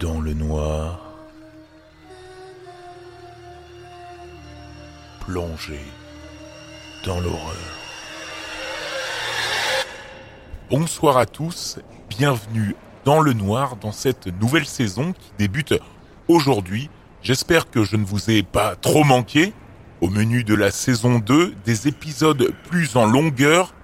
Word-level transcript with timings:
dans 0.00 0.20
le 0.20 0.32
noir, 0.32 1.00
plongé 5.20 5.80
dans 7.04 7.18
l'horreur. 7.20 7.56
Bonsoir 10.70 11.16
à 11.16 11.26
tous, 11.26 11.78
bienvenue 12.08 12.76
dans 13.04 13.20
le 13.20 13.32
noir 13.32 13.76
dans 13.76 13.90
cette 13.90 14.28
nouvelle 14.40 14.66
saison 14.66 15.12
qui 15.12 15.32
débute 15.38 15.74
aujourd'hui. 16.28 16.90
J'espère 17.22 17.68
que 17.68 17.82
je 17.82 17.96
ne 17.96 18.04
vous 18.04 18.30
ai 18.30 18.42
pas 18.44 18.76
trop 18.76 19.02
manqué. 19.02 19.52
Au 20.00 20.08
menu 20.08 20.44
de 20.44 20.54
la 20.54 20.70
saison 20.70 21.18
2, 21.18 21.54
des 21.64 21.88
épisodes 21.88 22.52
plus 22.68 22.94
en 22.94 23.04
longueur, 23.04 23.74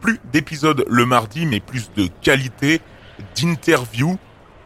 plus 0.00 0.20
d'épisodes 0.30 0.84
le 0.88 1.06
mardi 1.06 1.46
mais 1.46 1.60
plus 1.60 1.90
de 1.96 2.08
qualité, 2.20 2.82
d'interviews, 3.34 4.18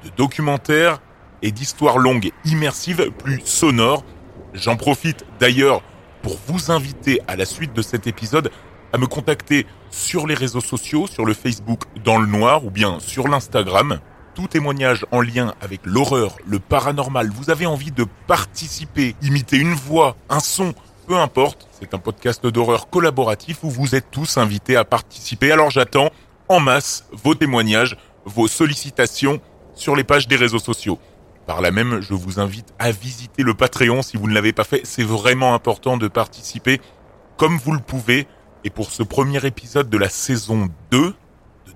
de 0.04 0.10
documentaires 0.16 1.00
et 1.42 1.52
d'histoires 1.52 1.98
longues 1.98 2.30
immersives 2.44 3.10
plus 3.12 3.40
sonores. 3.44 4.04
J'en 4.54 4.76
profite 4.76 5.24
d'ailleurs 5.38 5.82
pour 6.22 6.38
vous 6.46 6.70
inviter 6.70 7.20
à 7.28 7.36
la 7.36 7.44
suite 7.44 7.72
de 7.72 7.82
cet 7.82 8.06
épisode 8.06 8.50
à 8.92 8.98
me 8.98 9.06
contacter 9.06 9.66
sur 9.90 10.26
les 10.26 10.34
réseaux 10.34 10.60
sociaux, 10.60 11.06
sur 11.06 11.24
le 11.24 11.34
Facebook 11.34 11.82
dans 12.04 12.18
le 12.18 12.26
noir 12.26 12.64
ou 12.64 12.70
bien 12.70 12.98
sur 13.00 13.28
l'Instagram. 13.28 14.00
Tout 14.34 14.46
témoignage 14.46 15.04
en 15.10 15.20
lien 15.20 15.54
avec 15.60 15.80
l'horreur, 15.84 16.36
le 16.46 16.58
paranormal, 16.58 17.28
vous 17.30 17.50
avez 17.50 17.66
envie 17.66 17.90
de 17.90 18.06
participer, 18.26 19.16
imiter 19.20 19.56
une 19.56 19.74
voix, 19.74 20.16
un 20.28 20.40
son, 20.40 20.74
peu 21.06 21.16
importe, 21.16 21.68
c'est 21.72 21.92
un 21.92 21.98
podcast 21.98 22.46
d'horreur 22.46 22.88
collaboratif 22.88 23.64
où 23.64 23.70
vous 23.70 23.94
êtes 23.94 24.10
tous 24.10 24.38
invités 24.38 24.76
à 24.76 24.84
participer. 24.84 25.50
Alors 25.50 25.70
j'attends 25.70 26.10
en 26.48 26.60
masse 26.60 27.06
vos 27.12 27.34
témoignages, 27.34 27.96
vos 28.24 28.46
sollicitations 28.46 29.40
sur 29.78 29.96
les 29.96 30.04
pages 30.04 30.28
des 30.28 30.36
réseaux 30.36 30.58
sociaux. 30.58 30.98
Par 31.46 31.62
là 31.62 31.70
même, 31.70 32.00
je 32.00 32.12
vous 32.12 32.40
invite 32.40 32.74
à 32.78 32.90
visiter 32.90 33.42
le 33.42 33.54
Patreon 33.54 34.02
si 34.02 34.16
vous 34.16 34.28
ne 34.28 34.34
l'avez 34.34 34.52
pas 34.52 34.64
fait. 34.64 34.82
C'est 34.84 35.02
vraiment 35.02 35.54
important 35.54 35.96
de 35.96 36.08
participer 36.08 36.80
comme 37.36 37.56
vous 37.56 37.72
le 37.72 37.78
pouvez. 37.78 38.26
Et 38.64 38.70
pour 38.70 38.90
ce 38.90 39.02
premier 39.02 39.44
épisode 39.46 39.88
de 39.88 39.96
la 39.96 40.08
saison 40.08 40.68
2 40.90 40.98
de 41.00 41.14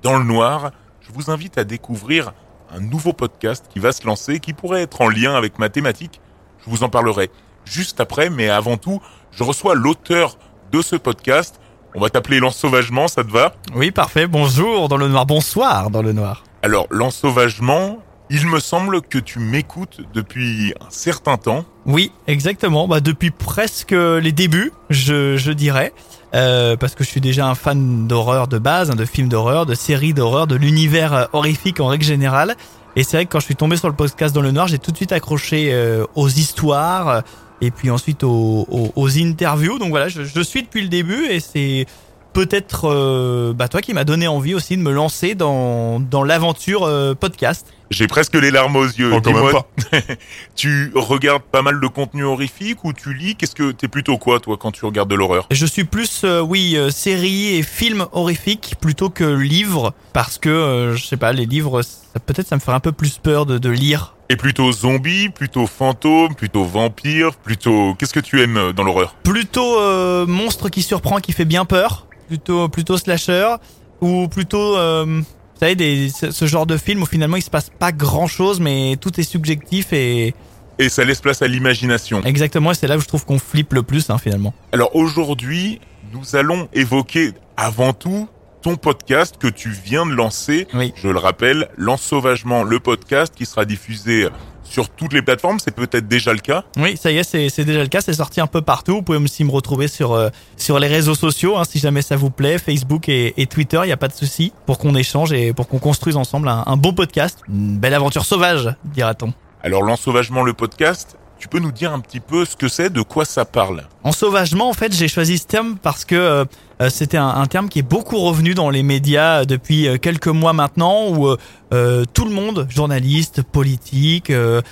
Dans 0.03 0.19
le 0.19 0.25
Noir, 0.25 0.73
je 1.00 1.12
vous 1.12 1.30
invite 1.30 1.56
à 1.56 1.64
découvrir 1.64 2.34
un 2.70 2.80
nouveau 2.80 3.12
podcast 3.12 3.67
qui 3.73 3.78
va 3.78 3.92
se 3.92 4.06
lancer, 4.06 4.41
qui 4.41 4.53
pourrait 4.53 4.83
être 4.83 5.00
en 5.00 5.08
lien 5.08 5.34
avec 5.34 5.58
ma 5.58 5.69
thématique. 5.69 6.20
Je 6.64 6.70
vous 6.70 6.83
en 6.83 6.89
parlerai 6.89 7.30
juste 7.64 8.00
après, 8.00 8.30
mais 8.30 8.48
avant 8.48 8.77
tout, 8.77 9.00
je 9.30 9.45
reçois 9.45 9.75
l'auteur 9.75 10.36
de 10.73 10.83
ce 10.83 10.97
podcast. 10.97 11.61
On 11.95 12.00
va 12.00 12.11
t'appeler 12.11 12.41
l'ensauvagement, 12.41 13.08
ça 13.08 13.23
te 13.23 13.30
va? 13.30 13.55
Oui, 13.75 13.91
parfait. 13.91 14.27
Bonjour 14.27 14.89
dans 14.89 14.97
le 14.97 15.08
noir. 15.08 15.25
Bonsoir 15.25 15.91
dans 15.91 16.03
le 16.03 16.12
noir. 16.12 16.45
Alors, 16.65 16.87
l'ensauvagement, 16.91 17.99
il 18.31 18.47
me 18.47 18.61
semble 18.61 19.03
que 19.03 19.19
tu 19.19 19.41
m'écoutes 19.41 20.01
depuis 20.15 20.73
un 20.81 20.91
certain 20.91 21.37
temps. 21.37 21.65
Oui, 21.87 22.13
exactement. 22.29 22.87
Bah, 22.87 23.01
depuis 23.01 23.33
presque 23.33 23.91
les 23.91 24.31
débuts, 24.31 24.73
je, 24.89 25.37
je 25.37 25.51
dirais. 25.51 25.93
Euh, 26.35 26.77
parce 26.77 26.95
que 26.95 27.03
je 27.03 27.09
suis 27.09 27.21
déjà 27.21 27.49
un 27.49 27.57
fan 27.57 28.07
d'horreur 28.07 28.47
de 28.47 28.59
base, 28.59 28.91
hein, 28.93 28.95
de 28.95 29.05
films 29.05 29.29
d'horreur, 29.29 29.67
de 29.67 29.75
séries 29.75 30.15
d'horreur, 30.15 30.47
de 30.47 30.55
l'univers 30.55 31.13
euh, 31.13 31.25
horrifique 31.33 31.81
en 31.81 31.89
règle 31.89 32.05
générale. 32.05 32.57
Et 32.95 33.03
c'est 33.03 33.17
vrai 33.17 33.27
que 33.27 33.33
quand 33.33 33.41
je 33.41 33.47
suis 33.47 33.57
tombé 33.57 33.77
sur 33.77 33.89
le 33.89 33.97
podcast 33.97 34.33
dans 34.33 34.41
le 34.41 34.53
noir, 34.53 34.69
j'ai 34.69 34.79
tout 34.79 34.93
de 34.93 34.97
suite 34.97 35.13
accroché 35.13 35.71
euh, 35.73 36.07
aux 36.15 36.29
histoires 36.29 37.23
et 37.61 37.71
puis 37.71 37.91
ensuite 37.91 38.23
aux, 38.23 38.67
aux, 38.71 38.93
aux 38.95 39.19
interviews. 39.19 39.79
Donc 39.79 39.91
voilà, 39.91 40.09
je, 40.09 40.23
je, 40.23 40.41
suis 40.41 40.63
depuis 40.63 40.83
le 40.83 40.89
début 40.89 41.27
et 41.27 41.41
c'est 41.41 41.87
peut-être 42.33 42.89
euh, 42.89 43.53
bah, 43.53 43.69
toi 43.69 43.81
qui 43.81 43.95
m'as 43.95 44.05
donné 44.05 44.29
envie 44.29 44.55
aussi 44.55 44.77
de 44.77 44.83
me 44.83 44.93
lancer 44.93 45.35
dans, 45.35 46.01
dans 46.01 46.25
l'aventure 46.25 46.85
euh, 46.85 47.15
podcast. 47.15 47.67
J'ai 47.92 48.07
presque 48.07 48.35
les 48.35 48.51
larmes 48.51 48.75
aux 48.77 48.85
yeux. 48.86 49.13
Oh, 49.14 49.20
quand 49.20 49.33
même 49.35 49.53
pas. 49.53 49.67
tu 50.57 50.91
regardes 50.95 51.42
pas 51.42 51.63
mal 51.63 51.79
de 51.80 51.86
contenu 51.86 52.25
horrifique 52.25 52.85
ou 52.85 52.92
tu 52.92 53.13
lis? 53.14 53.36
Qu'est-ce 53.36 53.55
que 53.55 53.70
t'es 53.73 53.89
plutôt 53.89 54.17
quoi 54.19 54.41
toi 54.41 54.57
quand 54.58 54.73
tu 54.73 54.85
regardes 54.86 55.11
de 55.11 55.14
l'horreur? 55.14 55.47
Je 55.51 55.67
suis 55.67 55.85
plus 55.85 56.23
euh, 56.25 56.41
oui 56.41 56.77
euh, 56.77 56.91
séries 56.91 57.57
et 57.57 57.63
films 57.63 58.07
horrifiques 58.13 58.77
plutôt 58.80 59.11
que 59.11 59.25
livres 59.25 59.92
parce 60.14 60.39
que 60.39 60.48
euh, 60.48 60.97
je 60.97 61.05
sais 61.07 61.17
pas 61.19 61.33
les 61.33 61.45
livres 61.47 61.83
ça- 61.83 62.19
peut-être 62.25 62.48
ça 62.48 62.57
me 62.57 62.61
ferait 62.61 62.77
un 62.77 62.80
peu 62.80 62.92
plus 62.92 63.19
peur 63.19 63.45
de, 63.47 63.58
de 63.58 63.69
lire. 63.69 64.14
Et 64.30 64.36
plutôt 64.36 64.73
zombie, 64.73 65.29
plutôt 65.29 65.67
fantôme, 65.67 66.35
plutôt 66.35 66.64
vampire, 66.64 67.35
plutôt 67.35 67.95
qu'est-ce 67.98 68.14
que 68.14 68.20
tu 68.20 68.41
aimes 68.42 68.57
euh, 68.57 68.73
dans 68.73 68.85
l'horreur? 68.85 69.14
Plutôt 69.23 69.79
euh, 69.79 70.27
monstre 70.27 70.70
qui 70.70 70.80
surprend 70.83 71.19
qui 71.19 71.33
fait 71.33 71.45
bien 71.45 71.67
peur, 71.67 72.07
plutôt 72.29 72.69
plutôt 72.70 72.97
slasher 72.97 73.57
ou 74.01 74.29
plutôt 74.29 74.79
euh, 74.79 75.20
savez 75.62 75.77
des, 75.77 76.11
ce, 76.11 76.46
genre 76.46 76.67
de 76.67 76.77
film 76.77 77.02
où 77.02 77.06
finalement 77.06 77.36
il 77.36 77.42
se 77.42 77.50
passe 77.50 77.70
pas 77.70 77.92
grand-chose 77.92 78.58
mais 78.58 78.96
tout 79.00 79.20
est 79.20 79.23
subjectif 79.23 79.92
et 79.92 80.34
Et 80.78 80.89
ça 80.89 81.05
laisse 81.05 81.20
place 81.20 81.40
à 81.42 81.46
l'imagination. 81.46 82.23
exactement 82.24 82.73
et 82.73 82.74
c'est 82.74 82.89
là 82.89 82.96
où 82.96 83.00
je 83.00 83.06
trouve 83.06 83.24
qu'on 83.24 83.39
flippe 83.39 83.73
le 83.73 83.83
plus 83.83 84.11
hein, 84.11 84.18
finalement. 84.18 84.55
Alors 84.73 84.96
aujourd'hui, 84.96 85.80
nous 86.12 86.34
allons 86.34 86.68
évoquer 86.73 87.30
avant 87.56 87.92
tout 87.92 88.28
ton 88.62 88.77
podcast 88.77 89.36
que 89.39 89.46
tu 89.46 89.70
viens 89.70 90.05
de 90.05 90.12
lancer. 90.12 90.67
Oui. 90.74 90.92
Je 90.96 91.08
le 91.08 91.18
rappelle, 91.18 91.68
L'Ensauvagement, 91.77 92.64
le 92.64 92.80
podcast 92.80 93.33
qui 93.36 93.46
sera 93.46 93.64
diffusé 93.64 94.29
sur 94.64 94.89
toutes 94.89 95.12
les 95.12 95.23
plateformes. 95.23 95.58
C'est 95.58 95.74
peut-être 95.74 96.08
déjà 96.08 96.33
le 96.33 96.39
cas. 96.39 96.64
Oui, 96.77 96.96
ça 96.96 97.11
y 97.12 97.18
est, 97.18 97.24
c'est 97.24 97.64
déjà 97.64 97.83
le 97.83 97.89
cas, 97.89 98.00
c'est 98.00 98.12
sorti 98.14 98.40
un 98.40 98.46
peu 98.46 98.62
partout. 98.62 98.95
Vous 98.96 99.02
pouvez 99.02 99.18
aussi 99.18 99.45
me 99.45 99.50
retrouver 99.50 99.89
sur 99.89 100.12
euh, 100.12 100.30
sur 100.56 100.78
les 100.78 100.89
réseaux 100.89 101.14
sociaux, 101.14 101.56
hein, 101.56 101.64
si 101.64 101.78
jamais 101.78 102.02
ça 102.02 102.17
vous 102.17 102.30
plaît, 102.30 102.58
Facebook 102.58 103.08
et, 103.08 103.34
et 103.36 103.46
Twitter, 103.46 103.80
il 103.84 103.89
y 103.89 103.92
a 103.92 103.96
pas 103.96 104.08
de 104.08 104.12
souci, 104.12 104.52
pour 104.67 104.78
qu'on 104.78 104.95
échange 104.95 105.33
et 105.33 105.52
pour 105.52 105.68
qu'on 105.68 105.78
construise 105.78 106.17
ensemble 106.17 106.48
un, 106.48 106.62
un 106.67 106.77
bon 106.77 106.92
podcast, 106.92 107.39
une 107.48 107.78
belle 107.78 107.95
aventure 107.95 108.24
sauvage, 108.24 108.74
dira-t-on. 108.84 109.33
Alors 109.62 109.83
L'Ensauvagement, 109.83 110.42
le 110.42 110.55
podcast, 110.55 111.17
tu 111.42 111.48
peux 111.48 111.58
nous 111.58 111.73
dire 111.73 111.92
un 111.92 111.98
petit 111.98 112.20
peu 112.20 112.45
ce 112.45 112.55
que 112.55 112.69
c'est, 112.69 112.89
de 112.89 113.03
quoi 113.03 113.25
ça 113.25 113.45
parle 113.45 113.83
En 114.05 114.13
sauvagement, 114.13 114.69
en 114.69 114.75
fait, 114.75 114.95
j'ai 114.95 115.08
choisi 115.08 115.39
ce 115.39 115.47
terme 115.48 115.77
parce 115.77 116.05
que 116.05 116.14
euh, 116.14 116.45
euh, 116.80 116.89
c'était 116.89 117.17
un, 117.17 117.27
un 117.27 117.47
terme 117.47 117.69
qui 117.69 117.80
est 117.80 117.89
beaucoup 117.89 118.20
revenu 118.20 118.55
dans 118.55 118.70
les 118.70 118.85
médias 118.85 119.45
depuis 119.45 119.89
euh, 119.89 119.97
quelques 119.98 120.29
mois 120.29 120.53
maintenant, 120.53 121.08
où 121.08 121.27
euh, 121.27 121.36
euh, 121.75 122.05
tout 122.14 122.27
le 122.27 122.30
monde, 122.30 122.69
journalistes, 122.70 123.42
politiques, 123.42 124.30
euh, 124.30 124.63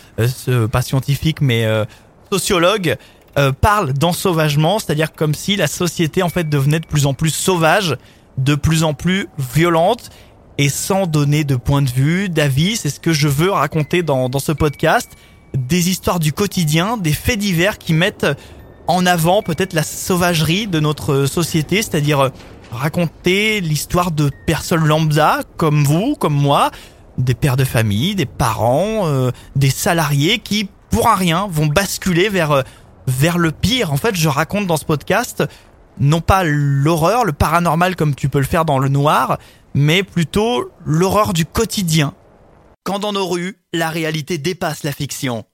euh, 0.46 0.68
pas 0.68 0.80
scientifiques, 0.82 1.40
mais 1.40 1.64
euh, 1.64 1.84
sociologues, 2.30 2.96
euh, 3.36 3.50
parle 3.50 3.92
d'ensauvagement, 3.92 4.78
c'est-à-dire 4.78 5.12
comme 5.12 5.34
si 5.34 5.56
la 5.56 5.66
société 5.66 6.22
en 6.22 6.28
fait 6.28 6.48
devenait 6.48 6.78
de 6.78 6.86
plus 6.86 7.04
en 7.04 7.14
plus 7.14 7.30
sauvage, 7.30 7.96
de 8.38 8.54
plus 8.54 8.84
en 8.84 8.94
plus 8.94 9.26
violente, 9.56 10.10
et 10.56 10.68
sans 10.68 11.08
donner 11.08 11.42
de 11.42 11.56
point 11.56 11.82
de 11.82 11.90
vue, 11.90 12.28
d'avis. 12.28 12.76
C'est 12.76 12.90
ce 12.90 13.00
que 13.00 13.12
je 13.12 13.26
veux 13.26 13.50
raconter 13.50 14.04
dans, 14.04 14.28
dans 14.28 14.38
ce 14.38 14.52
podcast. 14.52 15.10
Des 15.56 15.90
histoires 15.90 16.20
du 16.20 16.32
quotidien, 16.32 16.96
des 16.96 17.12
faits 17.12 17.38
divers 17.38 17.78
qui 17.78 17.92
mettent 17.92 18.26
en 18.86 19.06
avant 19.06 19.42
peut-être 19.42 19.72
la 19.72 19.82
sauvagerie 19.82 20.66
de 20.66 20.80
notre 20.80 21.26
société, 21.26 21.76
c'est-à-dire 21.76 22.20
euh, 22.20 22.28
raconter 22.72 23.60
l'histoire 23.60 24.10
de 24.10 24.30
personnes 24.46 24.84
lambda 24.84 25.40
comme 25.56 25.84
vous, 25.84 26.16
comme 26.16 26.34
moi, 26.34 26.70
des 27.18 27.34
pères 27.34 27.56
de 27.56 27.64
famille, 27.64 28.14
des 28.14 28.26
parents, 28.26 29.06
euh, 29.06 29.30
des 29.56 29.70
salariés 29.70 30.38
qui, 30.38 30.68
pour 30.90 31.08
un 31.08 31.14
rien, 31.14 31.46
vont 31.48 31.66
basculer 31.66 32.28
vers 32.28 32.50
euh, 32.50 32.62
vers 33.06 33.38
le 33.38 33.50
pire. 33.50 33.92
En 33.92 33.96
fait, 33.96 34.14
je 34.14 34.28
raconte 34.28 34.66
dans 34.66 34.76
ce 34.76 34.84
podcast 34.84 35.44
non 35.98 36.20
pas 36.20 36.42
l'horreur, 36.44 37.24
le 37.24 37.32
paranormal 37.32 37.94
comme 37.94 38.14
tu 38.14 38.28
peux 38.28 38.38
le 38.38 38.44
faire 38.44 38.64
dans 38.64 38.78
le 38.78 38.88
noir, 38.88 39.38
mais 39.74 40.02
plutôt 40.02 40.70
l'horreur 40.84 41.32
du 41.32 41.44
quotidien. 41.44 42.14
Quand 42.82 42.98
dans 42.98 43.12
nos 43.12 43.26
rues, 43.26 43.58
la 43.74 43.90
réalité 43.90 44.38
dépasse 44.38 44.84
la 44.84 44.92
fiction. 44.92 45.44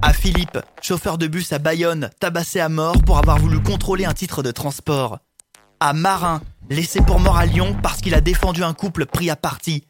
À 0.00 0.14
Philippe, 0.14 0.58
chauffeur 0.80 1.18
de 1.18 1.26
bus 1.26 1.52
à 1.52 1.58
Bayonne, 1.58 2.10
tabassé 2.18 2.60
à 2.60 2.70
mort 2.70 3.02
pour 3.02 3.18
avoir 3.18 3.38
voulu 3.38 3.62
contrôler 3.62 4.06
un 4.06 4.14
titre 4.14 4.42
de 4.42 4.50
transport. 4.50 5.18
À 5.78 5.92
Marin, 5.92 6.40
laissé 6.70 7.02
pour 7.02 7.20
mort 7.20 7.36
à 7.36 7.44
Lyon 7.44 7.76
parce 7.82 8.00
qu'il 8.00 8.14
a 8.14 8.22
défendu 8.22 8.64
un 8.64 8.72
couple 8.72 9.04
pris 9.04 9.28
à 9.28 9.36
partie. 9.36 9.84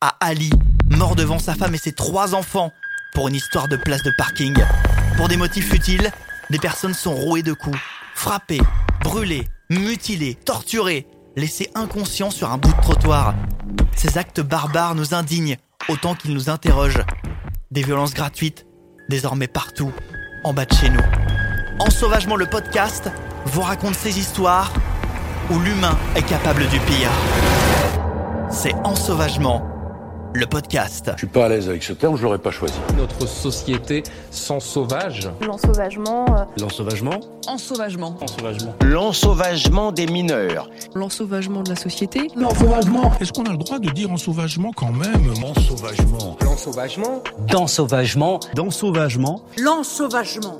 À 0.00 0.16
Ali, 0.20 0.50
mort 0.90 1.16
devant 1.16 1.40
sa 1.40 1.56
femme 1.56 1.74
et 1.74 1.78
ses 1.78 1.92
trois 1.92 2.36
enfants 2.36 2.70
pour 3.12 3.26
une 3.26 3.34
histoire 3.34 3.66
de 3.66 3.76
place 3.76 4.04
de 4.04 4.12
parking. 4.16 4.54
Pour 5.16 5.26
des 5.26 5.36
motifs 5.36 5.68
futiles, 5.68 6.12
des 6.50 6.58
personnes 6.58 6.94
sont 6.94 7.14
rouées 7.14 7.42
de 7.42 7.52
coups, 7.52 7.78
frappées, 8.14 8.62
brûlées, 9.02 9.48
mutilées, 9.70 10.36
torturées, 10.36 11.08
laissées 11.36 11.70
inconscients 11.74 12.30
sur 12.30 12.50
un 12.50 12.56
bout 12.56 12.72
de 12.72 12.80
trottoir. 12.80 13.34
Ces 13.94 14.16
actes 14.18 14.40
barbares 14.40 14.94
nous 14.94 15.14
indignent 15.14 15.58
autant 15.88 16.14
qu'ils 16.14 16.32
nous 16.32 16.48
interrogent. 16.48 17.02
Des 17.70 17.82
violences 17.82 18.14
gratuites, 18.14 18.66
désormais 19.10 19.46
partout, 19.46 19.92
en 20.44 20.54
bas 20.54 20.64
de 20.64 20.72
chez 20.74 20.88
nous. 20.88 21.00
En 21.78 21.90
Sauvagement 21.90 22.36
le 22.36 22.46
podcast 22.46 23.10
vous 23.44 23.60
raconte 23.60 23.94
ces 23.94 24.18
histoires 24.18 24.72
où 25.50 25.58
l'humain 25.58 25.96
est 26.16 26.26
capable 26.26 26.66
du 26.68 26.80
pire. 26.80 27.10
C'est 28.50 28.74
En 28.84 28.96
Sauvagement, 28.96 29.75
le 30.36 30.46
podcast. 30.46 31.10
Je 31.14 31.18
suis 31.18 31.26
pas 31.26 31.46
à 31.46 31.48
l'aise 31.48 31.68
avec 31.68 31.82
ce 31.82 31.92
terme, 31.94 32.16
je 32.16 32.22
l'aurais 32.22 32.38
pas 32.38 32.50
choisi. 32.50 32.74
Notre 32.96 33.26
société 33.26 34.02
sans 34.30 34.60
sauvage. 34.60 35.30
L'ensauvagement. 35.40 36.26
euh, 36.38 36.44
L'ensauvagement 36.60 37.20
Ensauvagement. 37.48 38.16
L'ensauvagement 38.84 39.92
des 39.92 40.06
mineurs. 40.06 40.68
L'ensauvagement 40.94 41.62
de 41.62 41.70
la 41.70 41.76
société. 41.76 42.28
Est-ce 43.20 43.32
qu'on 43.32 43.44
a 43.44 43.50
le 43.50 43.56
droit 43.56 43.78
de 43.78 43.88
dire 43.90 44.10
ensauvagement 44.10 44.72
quand 44.76 44.92
même? 44.92 45.32
Ensauvagement. 45.42 46.36
L'ensauvagement 46.42 47.22
D'ensauvagement. 47.48 48.40
d'ensauvagement. 48.54 49.42
L'ensauvagement. 49.58 50.56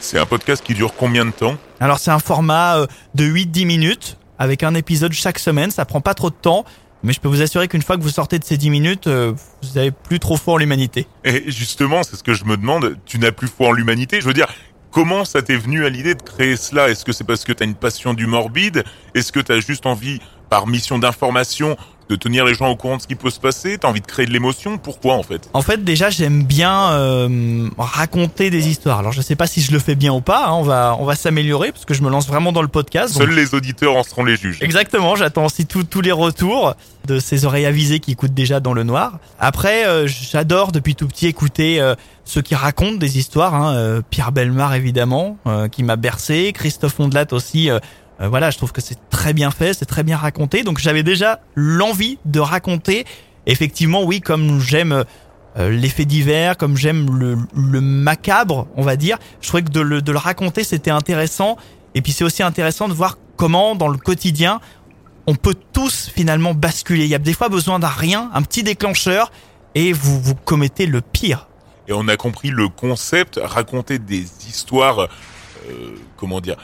C'est 0.00 0.18
un 0.18 0.26
podcast 0.26 0.64
qui 0.64 0.74
dure 0.74 0.94
combien 0.96 1.24
de 1.26 1.30
temps? 1.30 1.56
Alors 1.78 1.98
c'est 1.98 2.10
un 2.10 2.18
format 2.18 2.78
euh, 2.78 2.86
de 3.14 3.24
8-10 3.24 3.66
minutes 3.66 4.16
avec 4.38 4.62
un 4.62 4.74
épisode 4.74 5.12
chaque 5.12 5.38
semaine, 5.38 5.70
ça 5.70 5.84
prend 5.84 6.00
pas 6.00 6.14
trop 6.14 6.30
de 6.30 6.34
temps, 6.34 6.64
mais 7.02 7.12
je 7.12 7.20
peux 7.20 7.28
vous 7.28 7.42
assurer 7.42 7.68
qu'une 7.68 7.82
fois 7.82 7.96
que 7.96 8.02
vous 8.02 8.10
sortez 8.10 8.38
de 8.38 8.44
ces 8.44 8.56
10 8.56 8.70
minutes, 8.70 9.06
euh, 9.06 9.32
vous 9.62 9.78
avez 9.78 9.90
plus 9.90 10.18
trop 10.18 10.36
foi 10.36 10.54
en 10.54 10.56
l'humanité. 10.56 11.06
Et 11.24 11.50
justement, 11.50 12.02
c'est 12.02 12.16
ce 12.16 12.22
que 12.22 12.34
je 12.34 12.44
me 12.44 12.56
demande, 12.56 12.96
tu 13.06 13.18
n'as 13.18 13.32
plus 13.32 13.48
foi 13.48 13.68
en 13.68 13.72
l'humanité, 13.72 14.20
je 14.20 14.26
veux 14.26 14.34
dire, 14.34 14.48
comment 14.90 15.24
ça 15.24 15.42
t'est 15.42 15.56
venu 15.56 15.84
à 15.84 15.88
l'idée 15.88 16.14
de 16.14 16.22
créer 16.22 16.56
cela? 16.56 16.88
Est-ce 16.88 17.04
que 17.04 17.12
c'est 17.12 17.24
parce 17.24 17.44
que 17.44 17.52
tu 17.52 17.62
as 17.62 17.66
une 17.66 17.74
passion 17.74 18.14
du 18.14 18.26
morbide? 18.26 18.84
Est-ce 19.14 19.32
que 19.32 19.40
tu 19.40 19.52
as 19.52 19.60
juste 19.60 19.86
envie, 19.86 20.20
par 20.48 20.66
mission 20.66 20.98
d'information, 20.98 21.76
de 22.10 22.16
tenir 22.16 22.44
les 22.44 22.54
gens 22.54 22.68
au 22.68 22.76
courant 22.76 22.96
de 22.96 23.02
ce 23.02 23.06
qui 23.06 23.14
peut 23.14 23.30
se 23.30 23.38
passer 23.40 23.78
T'as 23.78 23.88
envie 23.88 24.00
de 24.00 24.06
créer 24.06 24.26
de 24.26 24.32
l'émotion 24.32 24.76
Pourquoi 24.78 25.14
en 25.14 25.22
fait? 25.22 25.48
En 25.54 25.62
fait, 25.62 25.84
déjà, 25.84 26.10
j'aime 26.10 26.42
bien 26.42 26.90
euh, 26.92 27.68
raconter 27.78 28.50
des 28.50 28.68
histoires. 28.68 28.98
Alors, 28.98 29.12
je 29.12 29.20
sais 29.22 29.36
pas 29.36 29.46
si 29.46 29.60
je 29.62 29.72
le 29.72 29.78
fais 29.78 29.94
bien 29.94 30.12
ou 30.12 30.20
pas. 30.20 30.46
hein, 30.48 30.52
on 30.54 30.62
va, 30.62 30.96
on 30.98 31.04
va 31.04 31.14
s'améliorer 31.14 31.70
parce 31.72 31.84
que 31.84 31.94
je 31.94 32.02
me 32.02 32.10
lance 32.10 32.26
vraiment 32.26 32.50
dans 32.52 32.62
le 32.62 32.68
podcast. 32.68 33.14
donc- 33.16 33.22
Seuls 33.28 33.34
les 33.36 33.54
auditeurs 33.54 33.96
en 33.96 34.02
seront 34.02 34.24
les 34.24 34.36
juges. 34.36 34.58
Exactement. 34.60 35.14
J'attends 35.16 35.46
aussi 35.46 35.66
tous 35.66 36.00
les 36.00 36.12
retours 36.12 36.74
de 37.06 37.18
ces 37.18 37.44
oreilles 37.44 37.66
avisées 37.66 38.00
qui 38.00 38.12
écoutent 38.12 38.34
déjà 38.34 38.60
dans 38.60 38.74
le 38.74 38.82
noir. 38.82 39.18
Après, 39.38 39.86
euh, 39.86 40.06
j'adore 40.06 40.72
depuis 40.72 40.94
tout 40.96 41.06
petit 41.08 41.28
écouter 41.28 41.80
euh, 41.80 41.94
ceux 42.24 42.42
qui 42.42 42.54
racontent 42.54 42.96
des 42.98 43.18
histoires. 43.18 43.54
Hein, 43.54 43.74
euh, 43.74 44.02
Pierre 44.10 44.32
Belmar 44.32 44.74
évidemment, 44.74 45.38
euh, 45.46 45.68
qui 45.68 45.82
m'a 45.82 45.96
bercé. 45.96 46.52
Christophe 46.52 46.98
Ondelat 47.00 47.26
aussi. 47.32 47.70
Euh, 48.20 48.28
voilà, 48.28 48.50
je 48.50 48.58
trouve 48.58 48.72
que 48.72 48.80
c'est 48.80 48.98
très 49.08 49.32
bien 49.32 49.50
fait, 49.50 49.74
c'est 49.74 49.86
très 49.86 50.02
bien 50.02 50.16
raconté. 50.16 50.62
Donc 50.62 50.78
j'avais 50.78 51.02
déjà 51.02 51.40
l'envie 51.54 52.18
de 52.24 52.40
raconter. 52.40 53.06
Effectivement, 53.46 54.02
oui, 54.02 54.20
comme 54.20 54.60
j'aime 54.60 55.04
euh, 55.56 55.70
les 55.70 55.88
faits 55.88 56.06
divers, 56.06 56.56
comme 56.56 56.76
j'aime 56.76 57.18
le, 57.18 57.80
macabre, 57.80 58.68
on 58.76 58.82
va 58.82 58.96
dire, 58.96 59.18
je 59.40 59.48
trouvais 59.48 59.62
que 59.62 59.70
de 59.70 59.80
le, 59.80 60.02
de 60.02 60.12
le 60.12 60.18
raconter, 60.18 60.64
c'était 60.64 60.90
intéressant. 60.90 61.56
Et 61.94 62.02
puis 62.02 62.12
c'est 62.12 62.24
aussi 62.24 62.42
intéressant 62.42 62.88
de 62.88 62.92
voir 62.92 63.18
comment, 63.36 63.74
dans 63.74 63.88
le 63.88 63.98
quotidien, 63.98 64.60
on 65.26 65.34
peut 65.34 65.56
tous 65.72 66.10
finalement 66.14 66.54
basculer. 66.54 67.04
Il 67.04 67.10
y 67.10 67.14
a 67.14 67.18
des 67.18 67.32
fois 67.32 67.48
besoin 67.48 67.78
d'un 67.78 67.88
rien, 67.88 68.30
un 68.34 68.42
petit 68.42 68.62
déclencheur, 68.62 69.32
et 69.74 69.92
vous, 69.92 70.20
vous 70.20 70.34
commettez 70.34 70.86
le 70.86 71.00
pire. 71.00 71.48
Et 71.88 71.92
on 71.92 72.06
a 72.08 72.16
compris 72.16 72.50
le 72.50 72.68
concept, 72.68 73.40
raconter 73.42 73.98
des 73.98 74.26
histoires, 74.48 75.08
comment 76.16 76.40
dire, 76.40 76.56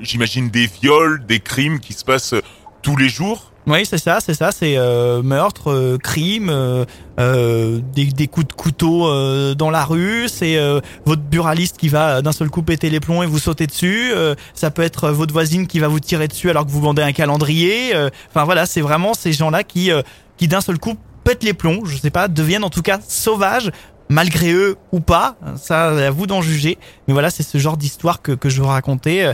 j'imagine 0.00 0.50
des 0.50 0.66
viols, 0.66 1.24
des 1.26 1.40
crimes 1.40 1.80
qui 1.80 1.92
se 1.92 2.04
passent 2.04 2.34
tous 2.82 2.96
les 2.96 3.08
jours. 3.08 3.50
Oui, 3.66 3.86
c'est 3.86 3.96
ça, 3.96 4.18
c'est 4.20 4.34
ça, 4.34 4.52
c'est 4.52 4.76
euh, 4.76 5.22
meurtre, 5.22 5.70
euh, 5.70 5.96
crime, 5.96 6.50
euh, 6.50 6.84
euh, 7.18 7.80
des, 7.94 8.26
coups 8.26 8.46
de 8.46 8.52
couteau 8.52 9.08
euh, 9.08 9.54
dans 9.54 9.70
la 9.70 9.86
rue, 9.86 10.28
c'est 10.28 10.58
euh, 10.58 10.80
votre 11.06 11.22
buraliste 11.22 11.78
qui 11.78 11.88
va 11.88 12.20
d'un 12.20 12.32
seul 12.32 12.50
coup 12.50 12.62
péter 12.62 12.90
les 12.90 13.00
plombs 13.00 13.22
et 13.22 13.26
vous 13.26 13.38
sauter 13.38 13.66
dessus, 13.66 14.12
euh, 14.12 14.34
ça 14.52 14.70
peut 14.70 14.82
être 14.82 15.08
votre 15.08 15.32
voisine 15.32 15.66
qui 15.66 15.78
va 15.78 15.88
vous 15.88 15.98
tirer 16.00 16.28
dessus 16.28 16.50
alors 16.50 16.66
que 16.66 16.70
vous 16.70 16.80
vendez 16.82 17.00
un 17.00 17.12
calendrier, 17.12 17.94
euh, 17.94 18.10
enfin 18.28 18.44
voilà, 18.44 18.66
c'est 18.66 18.82
vraiment 18.82 19.14
ces 19.14 19.32
gens-là 19.32 19.64
qui, 19.64 19.90
euh, 19.90 20.02
qui 20.36 20.46
d'un 20.46 20.60
seul 20.60 20.78
coup 20.78 20.96
pètent 21.24 21.42
les 21.42 21.54
plombs, 21.54 21.86
je 21.86 21.96
sais 21.96 22.10
pas, 22.10 22.28
deviennent 22.28 22.64
en 22.64 22.70
tout 22.70 22.82
cas 22.82 22.98
sauvages, 23.08 23.70
malgré 24.08 24.52
eux 24.52 24.76
ou 24.92 25.00
pas, 25.00 25.36
ça 25.56 26.06
à 26.06 26.10
vous 26.10 26.26
d'en 26.26 26.42
juger, 26.42 26.78
mais 27.06 27.12
voilà, 27.12 27.30
c'est 27.30 27.42
ce 27.42 27.58
genre 27.58 27.76
d'histoire 27.76 28.22
que, 28.22 28.32
que 28.32 28.48
je 28.48 28.60
veux 28.60 28.66
raconter, 28.66 29.32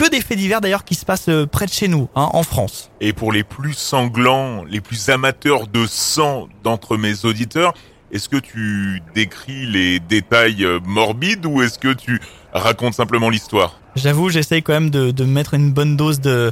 que 0.00 0.08
des 0.08 0.22
faits 0.22 0.38
divers 0.38 0.62
d'ailleurs 0.62 0.84
qui 0.84 0.94
se 0.94 1.04
passent 1.04 1.28
euh, 1.28 1.44
près 1.44 1.66
de 1.66 1.72
chez 1.72 1.86
nous, 1.86 2.08
hein, 2.14 2.30
en 2.32 2.42
France. 2.42 2.90
Et 3.02 3.12
pour 3.12 3.32
les 3.32 3.44
plus 3.44 3.74
sanglants, 3.74 4.64
les 4.64 4.80
plus 4.80 5.10
amateurs 5.10 5.66
de 5.66 5.86
sang 5.86 6.48
d'entre 6.64 6.96
mes 6.96 7.26
auditeurs, 7.26 7.74
est-ce 8.10 8.30
que 8.30 8.38
tu 8.38 9.02
décris 9.14 9.66
les 9.66 10.00
détails 10.00 10.64
euh, 10.64 10.80
morbides 10.86 11.44
ou 11.44 11.60
est-ce 11.60 11.78
que 11.78 11.92
tu 11.92 12.18
racontes 12.54 12.94
simplement 12.94 13.28
l'histoire? 13.28 13.78
J'avoue, 13.94 14.30
j'essaye 14.30 14.62
quand 14.62 14.72
même 14.72 14.88
de, 14.88 15.10
de 15.10 15.24
mettre 15.24 15.52
une 15.52 15.70
bonne 15.70 15.98
dose 15.98 16.20
de 16.20 16.50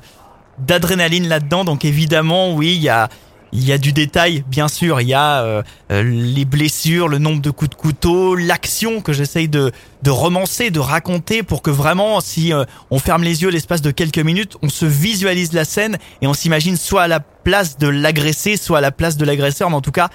d'adrénaline 0.59 1.27
là-dedans. 1.27 1.65
Donc 1.65 1.87
évidemment, 1.87 2.55
oui, 2.55 2.75
il 2.75 2.83
y 2.83 2.89
a 2.91 3.09
il 3.53 3.65
y 3.65 3.73
a 3.73 3.79
du 3.79 3.93
détail, 3.93 4.45
bien 4.49 4.69
sûr. 4.69 5.01
Il 5.01 5.09
y 5.09 5.15
a 5.15 5.43
euh, 5.43 5.63
euh, 5.91 6.03
les 6.03 6.45
blessures, 6.45 7.09
le 7.09 7.19
nombre 7.19 7.41
de 7.41 7.51
coups 7.51 7.71
de 7.71 7.75
couteau, 7.75 8.35
l'action 8.35 9.01
que 9.01 9.13
j'essaye 9.13 9.49
de 9.49 9.73
de 10.03 10.11
romancer, 10.11 10.71
de 10.71 10.79
raconter 10.79 11.43
pour 11.43 11.63
que 11.63 11.71
vraiment, 11.71 12.21
si 12.21 12.53
euh, 12.53 12.65
on 12.91 12.99
ferme 12.99 13.25
les 13.25 13.43
yeux 13.43 13.51
l'espace 13.51 13.83
de 13.83 13.91
quelques 13.91 14.19
minutes, 14.19 14.57
on 14.63 14.69
se 14.69 14.87
visualise 14.87 15.53
la 15.53 15.65
scène 15.65 15.99
et 16.23 16.27
on 16.27 16.35
s'imagine 16.35 16.77
soit 16.77 17.03
à 17.03 17.09
la 17.09 17.21
place 17.21 17.79
de 17.79 17.89
l'agressé, 17.89 18.57
soit 18.57 18.79
à 18.79 18.81
la 18.81 18.93
place 18.93 19.17
de 19.17 19.25
l'agresseur. 19.25 19.71
Mais 19.71 19.77
en 19.77 19.81
tout 19.81 19.93
cas, 19.93 20.09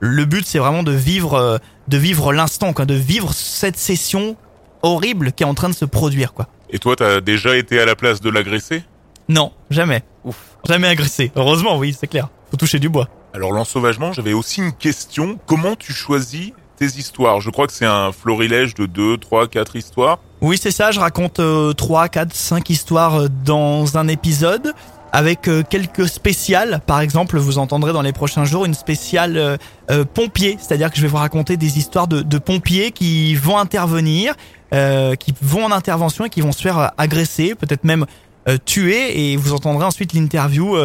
le 0.00 0.24
but 0.24 0.46
c'est 0.46 0.58
vraiment 0.58 0.82
de 0.82 0.92
vivre 0.92 1.34
euh, 1.34 1.58
de 1.88 1.96
vivre 1.96 2.32
l'instant, 2.32 2.72
quoi, 2.72 2.84
de 2.84 2.94
vivre 2.94 3.32
cette 3.32 3.78
session 3.78 4.36
horrible 4.82 5.32
qui 5.32 5.42
est 5.42 5.46
en 5.46 5.54
train 5.54 5.68
de 5.68 5.74
se 5.74 5.84
produire, 5.84 6.32
quoi. 6.32 6.48
Et 6.70 6.78
toi, 6.78 6.96
t'as 6.96 7.20
déjà 7.20 7.56
été 7.56 7.80
à 7.80 7.86
la 7.86 7.96
place 7.96 8.20
de 8.20 8.28
l'agressé? 8.28 8.82
Non, 9.28 9.52
jamais. 9.70 10.02
Ouf. 10.24 10.36
Jamais 10.66 10.88
agressé. 10.88 11.32
Heureusement, 11.34 11.78
oui, 11.78 11.96
c'est 11.98 12.06
clair. 12.06 12.28
Faut 12.50 12.56
toucher 12.56 12.78
du 12.78 12.88
bois. 12.88 13.08
Alors 13.34 13.52
l'ensauvagement, 13.52 14.12
j'avais 14.12 14.32
aussi 14.32 14.60
une 14.60 14.72
question. 14.72 15.38
Comment 15.46 15.76
tu 15.76 15.92
choisis 15.92 16.52
tes 16.76 16.86
histoires? 16.86 17.40
Je 17.40 17.50
crois 17.50 17.66
que 17.66 17.72
c'est 17.72 17.86
un 17.86 18.12
florilège 18.12 18.74
de 18.74 18.86
2, 18.86 19.18
3, 19.18 19.48
4 19.48 19.76
histoires. 19.76 20.18
Oui, 20.40 20.58
c'est 20.60 20.70
ça. 20.70 20.90
Je 20.90 21.00
raconte 21.00 21.40
euh, 21.40 21.72
3, 21.72 22.08
4, 22.08 22.34
5 22.34 22.70
histoires 22.70 23.22
euh, 23.22 23.28
dans 23.44 23.98
un 23.98 24.08
épisode 24.08 24.72
avec 25.12 25.48
euh, 25.48 25.62
quelques 25.68 26.08
spéciales. 26.08 26.80
Par 26.86 27.00
exemple, 27.00 27.38
vous 27.38 27.58
entendrez 27.58 27.92
dans 27.92 28.02
les 28.02 28.12
prochains 28.12 28.44
jours 28.44 28.64
une 28.64 28.74
spéciale 28.74 29.58
euh, 29.90 30.04
pompier. 30.04 30.56
C'est-à-dire 30.60 30.90
que 30.90 30.96
je 30.96 31.02
vais 31.02 31.08
vous 31.08 31.16
raconter 31.16 31.56
des 31.56 31.78
histoires 31.78 32.08
de, 32.08 32.22
de 32.22 32.38
pompiers 32.38 32.92
qui 32.92 33.34
vont 33.34 33.58
intervenir, 33.58 34.34
euh, 34.74 35.14
qui 35.16 35.34
vont 35.42 35.64
en 35.64 35.72
intervention 35.72 36.24
et 36.26 36.30
qui 36.30 36.40
vont 36.40 36.52
se 36.52 36.62
faire 36.62 36.92
agresser, 36.98 37.54
peut-être 37.54 37.84
même 37.84 38.06
euh, 38.48 38.58
tuer. 38.64 39.32
Et 39.32 39.36
vous 39.36 39.54
entendrez 39.54 39.84
ensuite 39.84 40.12
l'interview 40.12 40.76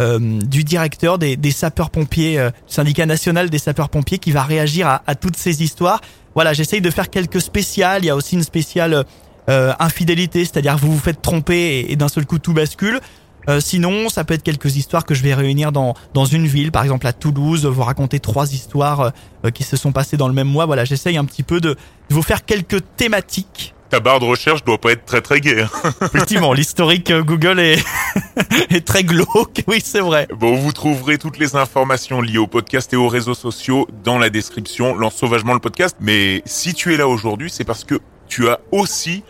du 0.00 0.64
directeur 0.64 1.18
des, 1.18 1.36
des 1.36 1.50
sapeurs-pompiers, 1.52 2.38
euh, 2.38 2.50
syndicat 2.66 3.06
national 3.06 3.50
des 3.50 3.58
sapeurs-pompiers, 3.58 4.18
qui 4.18 4.32
va 4.32 4.42
réagir 4.42 4.86
à, 4.88 5.02
à 5.06 5.14
toutes 5.14 5.36
ces 5.36 5.62
histoires. 5.62 6.00
Voilà, 6.34 6.52
j'essaye 6.54 6.80
de 6.80 6.90
faire 6.90 7.10
quelques 7.10 7.40
spéciales. 7.40 8.02
Il 8.02 8.06
y 8.06 8.10
a 8.10 8.16
aussi 8.16 8.36
une 8.36 8.42
spéciale 8.42 9.04
euh, 9.48 9.72
infidélité, 9.78 10.44
c'est-à-dire 10.44 10.76
vous 10.76 10.92
vous 10.92 10.98
faites 10.98 11.20
tromper 11.20 11.54
et, 11.54 11.92
et 11.92 11.96
d'un 11.96 12.08
seul 12.08 12.24
coup 12.24 12.38
tout 12.38 12.54
bascule. 12.54 13.00
Euh, 13.48 13.58
sinon, 13.60 14.08
ça 14.10 14.22
peut 14.24 14.34
être 14.34 14.42
quelques 14.42 14.76
histoires 14.76 15.04
que 15.04 15.14
je 15.14 15.22
vais 15.22 15.34
réunir 15.34 15.72
dans 15.72 15.94
dans 16.14 16.26
une 16.26 16.46
ville, 16.46 16.70
par 16.70 16.82
exemple 16.82 17.06
à 17.06 17.12
Toulouse, 17.12 17.64
vous 17.66 17.82
raconter 17.82 18.20
trois 18.20 18.52
histoires 18.52 19.12
euh, 19.44 19.50
qui 19.50 19.64
se 19.64 19.76
sont 19.76 19.92
passées 19.92 20.16
dans 20.16 20.28
le 20.28 20.34
même 20.34 20.46
mois. 20.48 20.66
Voilà, 20.66 20.84
j'essaye 20.84 21.16
un 21.16 21.24
petit 21.24 21.42
peu 21.42 21.58
de, 21.60 21.70
de 21.70 22.14
vous 22.14 22.22
faire 22.22 22.44
quelques 22.44 22.82
thématiques. 22.96 23.74
Ta 23.90 23.98
barre 24.00 24.20
de 24.20 24.24
recherche 24.24 24.62
doit 24.64 24.78
pas 24.78 24.92
être 24.92 25.04
très 25.04 25.20
très 25.20 25.40
gaie. 25.40 25.62
hein. 25.62 25.68
Effectivement, 26.02 26.52
l'historique 26.52 27.10
euh, 27.10 27.22
Google 27.22 27.58
est 27.58 27.78
est 28.70 28.86
très 28.86 29.02
glauque. 29.04 29.62
Oui, 29.66 29.80
c'est 29.84 30.00
vrai. 30.00 30.28
Bon, 30.36 30.54
vous 30.56 30.72
trouverez 30.72 31.18
toutes 31.18 31.38
les 31.38 31.56
informations 31.56 32.20
liées 32.20 32.38
au 32.38 32.46
podcast 32.46 32.92
et 32.92 32.96
aux 32.96 33.08
réseaux 33.08 33.34
sociaux 33.34 33.88
dans 34.04 34.18
la 34.18 34.30
description. 34.30 34.94
Lance 34.94 35.16
sauvagement 35.16 35.54
le 35.54 35.60
podcast. 35.60 35.96
Mais 36.00 36.42
si 36.46 36.72
tu 36.72 36.94
es 36.94 36.96
là 36.96 37.08
aujourd'hui, 37.08 37.50
c'est 37.50 37.64
parce 37.64 37.84
que 37.84 37.96
tu 38.28 38.48
as 38.48 38.60
aussi 38.70 39.24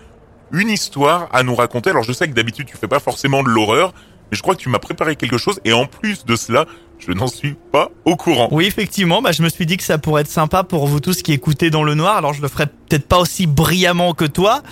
une 0.52 0.68
histoire 0.68 1.28
à 1.32 1.42
nous 1.42 1.54
raconter. 1.54 1.90
Alors 1.90 2.02
je 2.02 2.12
sais 2.12 2.28
que 2.28 2.34
d'habitude 2.34 2.66
tu 2.66 2.76
fais 2.76 2.88
pas 2.88 3.00
forcément 3.00 3.42
de 3.42 3.48
l'horreur, 3.48 3.94
mais 4.30 4.36
je 4.36 4.42
crois 4.42 4.54
que 4.54 4.60
tu 4.60 4.68
m'as 4.68 4.78
préparé 4.78 5.16
quelque 5.16 5.38
chose 5.38 5.58
et 5.64 5.72
en 5.72 5.86
plus 5.86 6.24
de 6.26 6.36
cela, 6.36 6.66
je 7.00 7.12
n'en 7.12 7.26
suis 7.26 7.56
pas 7.72 7.90
au 8.04 8.16
courant. 8.16 8.48
Oui, 8.52 8.66
effectivement, 8.66 9.22
bah, 9.22 9.32
je 9.32 9.42
me 9.42 9.48
suis 9.48 9.66
dit 9.66 9.76
que 9.76 9.82
ça 9.82 9.98
pourrait 9.98 10.22
être 10.22 10.30
sympa 10.30 10.62
pour 10.62 10.86
vous 10.86 11.00
tous 11.00 11.22
qui 11.22 11.32
écoutez 11.32 11.70
dans 11.70 11.82
le 11.82 11.94
noir. 11.94 12.16
Alors, 12.16 12.34
je 12.34 12.42
le 12.42 12.48
ferai 12.48 12.66
peut-être 12.66 13.06
pas 13.06 13.18
aussi 13.18 13.46
brillamment 13.46 14.12
que 14.12 14.24
toi, 14.24 14.62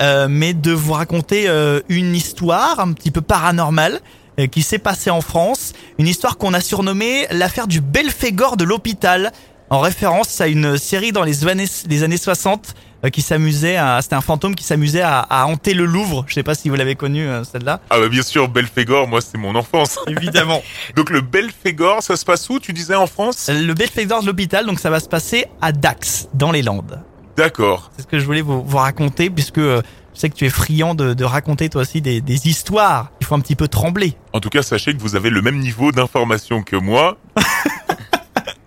euh, 0.00 0.28
mais 0.30 0.54
de 0.54 0.72
vous 0.72 0.92
raconter 0.92 1.48
euh, 1.48 1.80
une 1.88 2.14
histoire 2.14 2.80
un 2.80 2.92
petit 2.92 3.10
peu 3.10 3.20
paranormale 3.20 4.00
euh, 4.38 4.46
qui 4.46 4.62
s'est 4.62 4.78
passée 4.78 5.10
en 5.10 5.20
France. 5.20 5.72
Une 5.98 6.06
histoire 6.06 6.36
qu'on 6.36 6.54
a 6.54 6.60
surnommée 6.60 7.26
l'affaire 7.30 7.66
du 7.66 7.80
Belphégor 7.80 8.56
de 8.56 8.64
l'hôpital, 8.64 9.32
en 9.70 9.80
référence 9.80 10.40
à 10.40 10.48
une 10.48 10.78
série 10.78 11.12
dans 11.12 11.24
les 11.24 11.46
années, 11.46 11.66
les 11.88 12.02
années 12.02 12.16
60 12.16 12.74
euh, 13.04 13.10
qui 13.10 13.22
s'amusait 13.22 13.76
à, 13.76 14.00
c'était 14.02 14.14
un 14.14 14.20
fantôme 14.20 14.54
qui 14.54 14.64
s'amusait 14.64 15.02
à, 15.02 15.20
à 15.20 15.44
hanter 15.46 15.74
le 15.74 15.84
Louvre. 15.84 16.24
Je 16.26 16.34
sais 16.34 16.42
pas 16.42 16.54
si 16.54 16.68
vous 16.68 16.74
l'avez 16.74 16.94
connu, 16.94 17.26
euh, 17.26 17.44
celle-là. 17.44 17.80
Ah 17.90 17.98
bah 18.00 18.08
bien 18.08 18.22
sûr, 18.22 18.48
Belphégor, 18.48 19.06
moi 19.08 19.20
c'est 19.20 19.38
mon 19.38 19.54
enfance. 19.54 19.98
Évidemment. 20.06 20.62
Donc 20.96 21.10
le 21.10 21.20
Belphégor, 21.20 22.02
ça 22.02 22.16
se 22.16 22.24
passe 22.24 22.48
où 22.48 22.58
Tu 22.58 22.72
disais 22.72 22.94
en 22.94 23.06
France? 23.06 23.50
Le 23.52 23.72
Belphégor 23.74 24.22
de 24.22 24.26
l'hôpital, 24.26 24.66
donc 24.66 24.80
ça 24.80 24.90
va 24.90 25.00
se 25.00 25.08
passer 25.08 25.46
à 25.60 25.72
Dax, 25.72 26.28
dans 26.34 26.50
les 26.50 26.62
Landes. 26.62 27.00
D'accord. 27.36 27.90
C'est 27.96 28.02
ce 28.02 28.06
que 28.08 28.18
je 28.18 28.24
voulais 28.24 28.40
vous, 28.42 28.64
vous 28.64 28.78
raconter 28.78 29.30
puisque 29.30 29.58
euh, 29.58 29.80
Je 30.14 30.20
sais 30.20 30.28
que 30.30 30.34
tu 30.34 30.44
es 30.46 30.50
friand 30.50 30.96
de, 30.96 31.14
de 31.14 31.24
raconter 31.24 31.68
toi 31.68 31.82
aussi 31.82 32.00
des, 32.00 32.20
des 32.20 32.48
histoires. 32.48 33.12
Il 33.20 33.26
faut 33.26 33.36
un 33.36 33.40
petit 33.40 33.54
peu 33.54 33.68
trembler. 33.68 34.14
En 34.32 34.40
tout 34.40 34.48
cas, 34.48 34.62
sachez 34.62 34.92
que 34.94 35.00
vous 35.00 35.14
avez 35.14 35.30
le 35.30 35.40
même 35.42 35.58
niveau 35.58 35.92
d'information 35.92 36.62
que 36.62 36.74
moi. 36.74 37.16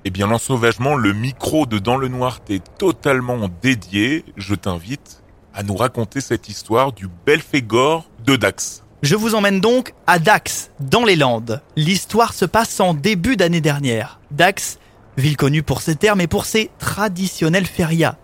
Eh 0.03 0.09
bien, 0.09 0.25
l'ensauvagement, 0.25 0.95
le 0.95 1.13
micro 1.13 1.67
de 1.67 1.77
Dans 1.77 1.95
le 1.95 2.07
Noir 2.07 2.43
t'est 2.43 2.63
totalement 2.79 3.37
dédié. 3.61 4.25
Je 4.35 4.55
t'invite 4.55 5.21
à 5.53 5.61
nous 5.61 5.75
raconter 5.75 6.21
cette 6.21 6.49
histoire 6.49 6.91
du 6.91 7.07
Belphégor 7.23 8.09
de 8.25 8.35
Dax. 8.35 8.83
Je 9.03 9.15
vous 9.15 9.35
emmène 9.35 9.61
donc 9.61 9.93
à 10.07 10.17
Dax, 10.17 10.71
dans 10.79 11.05
les 11.05 11.15
Landes. 11.15 11.61
L'histoire 11.75 12.33
se 12.33 12.45
passe 12.45 12.79
en 12.79 12.95
début 12.95 13.35
d'année 13.35 13.61
dernière. 13.61 14.19
Dax, 14.31 14.79
ville 15.17 15.37
connue 15.37 15.61
pour 15.61 15.81
ses 15.81 15.95
termes 15.95 16.21
et 16.21 16.27
pour 16.27 16.45
ses 16.45 16.71
traditionnelles 16.79 17.67
férias. 17.67 18.17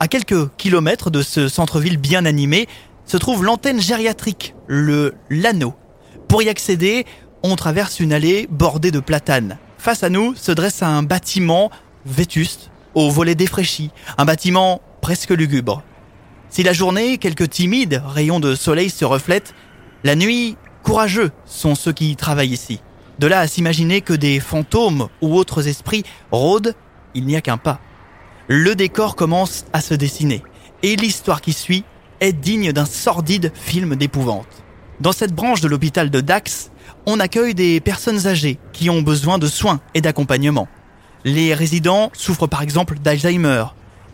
À 0.00 0.08
quelques 0.08 0.48
kilomètres 0.56 1.10
de 1.10 1.20
ce 1.20 1.48
centre-ville 1.48 1.98
bien 1.98 2.24
animé 2.24 2.68
se 3.04 3.18
trouve 3.18 3.44
l'antenne 3.44 3.82
gériatrique, 3.82 4.54
le 4.66 5.14
Lano. 5.28 5.74
Pour 6.26 6.42
y 6.42 6.48
accéder, 6.48 7.04
on 7.42 7.54
traverse 7.54 8.00
une 8.00 8.14
allée 8.14 8.48
bordée 8.50 8.90
de 8.90 9.00
platanes. 9.00 9.58
Face 9.78 10.02
à 10.02 10.10
nous 10.10 10.34
se 10.34 10.50
dresse 10.50 10.82
un 10.82 11.04
bâtiment 11.04 11.70
vétuste, 12.04 12.70
aux 12.94 13.10
volets 13.10 13.36
défraîchis, 13.36 13.90
un 14.18 14.24
bâtiment 14.24 14.80
presque 15.00 15.30
lugubre. 15.30 15.82
Si 16.50 16.64
la 16.64 16.72
journée, 16.72 17.18
quelques 17.18 17.48
timides 17.48 18.02
rayons 18.04 18.40
de 18.40 18.56
soleil 18.56 18.90
se 18.90 19.04
reflètent, 19.04 19.54
la 20.02 20.16
nuit, 20.16 20.56
courageux 20.82 21.30
sont 21.46 21.76
ceux 21.76 21.92
qui 21.92 22.16
travaillent 22.16 22.52
ici. 22.52 22.80
De 23.20 23.28
là 23.28 23.40
à 23.40 23.46
s'imaginer 23.46 24.00
que 24.00 24.12
des 24.12 24.40
fantômes 24.40 25.08
ou 25.22 25.36
autres 25.36 25.68
esprits 25.68 26.04
rôdent, 26.32 26.74
il 27.14 27.24
n'y 27.24 27.36
a 27.36 27.40
qu'un 27.40 27.56
pas. 27.56 27.80
Le 28.48 28.74
décor 28.74 29.14
commence 29.14 29.64
à 29.72 29.80
se 29.80 29.94
dessiner, 29.94 30.42
et 30.82 30.96
l'histoire 30.96 31.40
qui 31.40 31.52
suit 31.52 31.84
est 32.20 32.32
digne 32.32 32.72
d'un 32.72 32.86
sordide 32.86 33.52
film 33.54 33.94
d'épouvante. 33.94 34.64
Dans 35.00 35.12
cette 35.12 35.32
branche 35.32 35.60
de 35.60 35.68
l'hôpital 35.68 36.10
de 36.10 36.20
Dax, 36.20 36.70
on 37.06 37.20
accueille 37.20 37.54
des 37.54 37.80
personnes 37.80 38.26
âgées 38.26 38.58
qui 38.72 38.90
ont 38.90 39.00
besoin 39.00 39.38
de 39.38 39.46
soins 39.46 39.80
et 39.94 40.00
d'accompagnement. 40.00 40.66
Les 41.24 41.54
résidents 41.54 42.10
souffrent 42.14 42.48
par 42.48 42.62
exemple 42.62 42.98
d'Alzheimer 42.98 43.64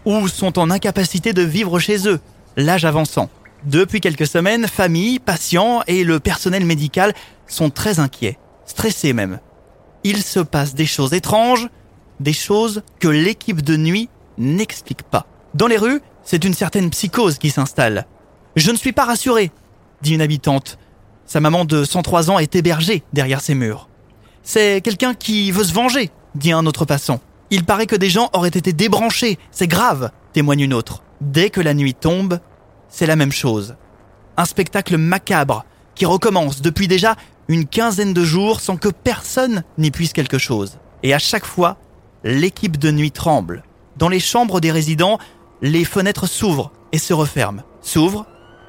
ou 0.04 0.28
sont 0.28 0.58
en 0.58 0.70
incapacité 0.70 1.32
de 1.32 1.40
vivre 1.40 1.78
chez 1.78 2.06
eux, 2.06 2.20
l'âge 2.56 2.84
avançant. 2.84 3.30
Depuis 3.64 4.02
quelques 4.02 4.26
semaines, 4.26 4.66
familles, 4.68 5.20
patients 5.20 5.82
et 5.86 6.04
le 6.04 6.20
personnel 6.20 6.66
médical 6.66 7.14
sont 7.46 7.70
très 7.70 7.98
inquiets, 7.98 8.38
stressés 8.66 9.14
même. 9.14 9.40
Il 10.02 10.22
se 10.22 10.40
passe 10.40 10.74
des 10.74 10.84
choses 10.84 11.14
étranges, 11.14 11.68
des 12.20 12.34
choses 12.34 12.82
que 13.00 13.08
l'équipe 13.08 13.62
de 13.62 13.78
nuit 13.78 14.10
n'explique 14.36 15.02
pas. 15.02 15.26
Dans 15.54 15.66
les 15.66 15.78
rues, 15.78 16.02
c'est 16.24 16.44
une 16.44 16.52
certaine 16.52 16.90
psychose 16.90 17.38
qui 17.38 17.48
s'installe. 17.48 18.06
Je 18.54 18.70
ne 18.70 18.76
suis 18.76 18.92
pas 18.92 19.06
rassuré, 19.06 19.50
dit 20.04 20.14
une 20.14 20.20
habitante. 20.20 20.78
Sa 21.26 21.40
maman 21.40 21.64
de 21.64 21.84
103 21.84 22.30
ans 22.30 22.38
est 22.38 22.54
hébergée 22.54 23.02
derrière 23.12 23.40
ces 23.40 23.54
murs. 23.54 23.88
C'est 24.42 24.82
quelqu'un 24.82 25.14
qui 25.14 25.50
veut 25.50 25.64
se 25.64 25.72
venger, 25.72 26.10
dit 26.34 26.52
un 26.52 26.66
autre 26.66 26.84
passant. 26.84 27.20
Il 27.50 27.64
paraît 27.64 27.86
que 27.86 27.96
des 27.96 28.10
gens 28.10 28.28
auraient 28.34 28.48
été 28.48 28.72
débranchés, 28.72 29.38
c'est 29.50 29.66
grave, 29.66 30.10
témoigne 30.32 30.60
une 30.60 30.74
autre. 30.74 31.02
Dès 31.20 31.48
que 31.48 31.62
la 31.62 31.72
nuit 31.72 31.94
tombe, 31.94 32.38
c'est 32.88 33.06
la 33.06 33.16
même 33.16 33.32
chose. 33.32 33.76
Un 34.36 34.44
spectacle 34.44 34.98
macabre 34.98 35.64
qui 35.94 36.04
recommence 36.04 36.60
depuis 36.60 36.86
déjà 36.86 37.16
une 37.48 37.66
quinzaine 37.66 38.12
de 38.12 38.24
jours 38.24 38.60
sans 38.60 38.76
que 38.76 38.88
personne 38.88 39.64
n'y 39.78 39.90
puisse 39.90 40.12
quelque 40.12 40.38
chose. 40.38 40.78
Et 41.02 41.14
à 41.14 41.18
chaque 41.18 41.46
fois, 41.46 41.78
l'équipe 42.24 42.78
de 42.78 42.90
nuit 42.90 43.10
tremble. 43.10 43.64
Dans 43.96 44.08
les 44.08 44.20
chambres 44.20 44.60
des 44.60 44.72
résidents, 44.72 45.18
les 45.62 45.84
fenêtres 45.84 46.26
s'ouvrent 46.26 46.72
et 46.92 46.98
se 46.98 47.14
referment. 47.14 47.62
S'ouvrent, 47.80 48.26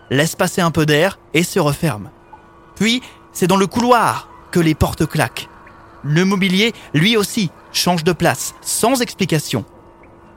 laissent 0.10 0.36
passer 0.36 0.62
un 0.62 0.72
peu 0.72 0.86
d'air 0.86 1.20
et 1.34 1.44
se 1.44 1.60
referment. 1.60 2.12
Puis, 2.76 3.02
c'est 3.32 3.48
dans 3.48 3.58
le 3.58 3.68
couloir 3.68 4.30
que 4.52 4.60
les 4.60 4.76
portes 4.76 5.06
claquent. 5.06 5.50
Le 6.04 6.24
mobilier, 6.24 6.74
lui 6.94 7.18
aussi, 7.18 7.50
change 7.72 8.04
de 8.04 8.12
place, 8.12 8.54
sans 8.62 9.02
explication. 9.02 9.66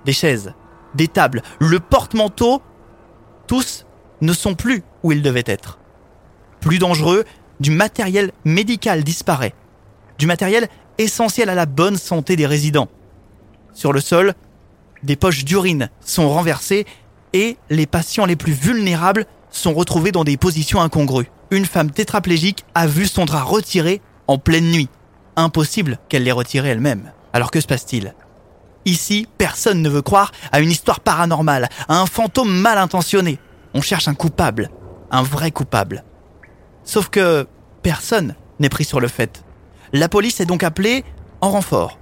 Des 0.04 0.12
chaises, 0.12 0.54
des 0.94 1.08
tables, 1.08 1.42
le 1.58 1.80
porte-manteau, 1.80 2.62
tous 3.46 3.84
ne 4.20 4.32
sont 4.32 4.54
plus 4.54 4.82
où 5.02 5.12
ils 5.12 5.22
devaient 5.22 5.44
être. 5.46 5.78
Plus 6.60 6.78
dangereux, 6.78 7.24
du 7.60 7.70
matériel 7.70 8.32
médical 8.44 9.04
disparaît. 9.04 9.54
Du 10.18 10.26
matériel 10.26 10.68
essentiel 10.98 11.48
à 11.48 11.54
la 11.54 11.66
bonne 11.66 11.96
santé 11.96 12.36
des 12.36 12.46
résidents. 12.46 12.88
Sur 13.72 13.92
le 13.92 14.00
sol, 14.00 14.34
des 15.02 15.16
poches 15.16 15.44
d'urine 15.44 15.90
sont 16.00 16.28
renversées 16.28 16.86
et 17.32 17.56
les 17.70 17.86
patients 17.86 18.26
les 18.26 18.36
plus 18.36 18.52
vulnérables 18.52 19.26
sont 19.50 19.74
retrouvés 19.74 20.12
dans 20.12 20.24
des 20.24 20.36
positions 20.36 20.80
incongrues. 20.80 21.30
Une 21.50 21.66
femme 21.66 21.90
tétraplégique 21.90 22.64
a 22.74 22.86
vu 22.86 23.06
son 23.06 23.24
drap 23.24 23.42
retiré 23.42 24.00
en 24.26 24.38
pleine 24.38 24.70
nuit. 24.70 24.88
Impossible 25.36 25.98
qu'elle 26.08 26.24
l'ait 26.24 26.32
retiré 26.32 26.68
elle-même. 26.68 27.12
Alors 27.32 27.50
que 27.50 27.60
se 27.60 27.66
passe-t-il 27.66 28.14
Ici, 28.84 29.26
personne 29.38 29.82
ne 29.82 29.88
veut 29.88 30.02
croire 30.02 30.32
à 30.52 30.60
une 30.60 30.70
histoire 30.70 31.00
paranormale, 31.00 31.68
à 31.88 32.00
un 32.00 32.06
fantôme 32.06 32.50
mal 32.50 32.78
intentionné. 32.78 33.38
On 33.74 33.80
cherche 33.80 34.08
un 34.08 34.14
coupable, 34.14 34.70
un 35.10 35.22
vrai 35.22 35.50
coupable. 35.50 36.04
Sauf 36.84 37.08
que 37.08 37.46
personne 37.82 38.34
n'est 38.60 38.70
pris 38.70 38.84
sur 38.84 39.00
le 39.00 39.08
fait. 39.08 39.42
La 39.92 40.08
police 40.08 40.40
est 40.40 40.46
donc 40.46 40.62
appelée 40.62 41.04
en 41.40 41.50
renfort. 41.50 41.98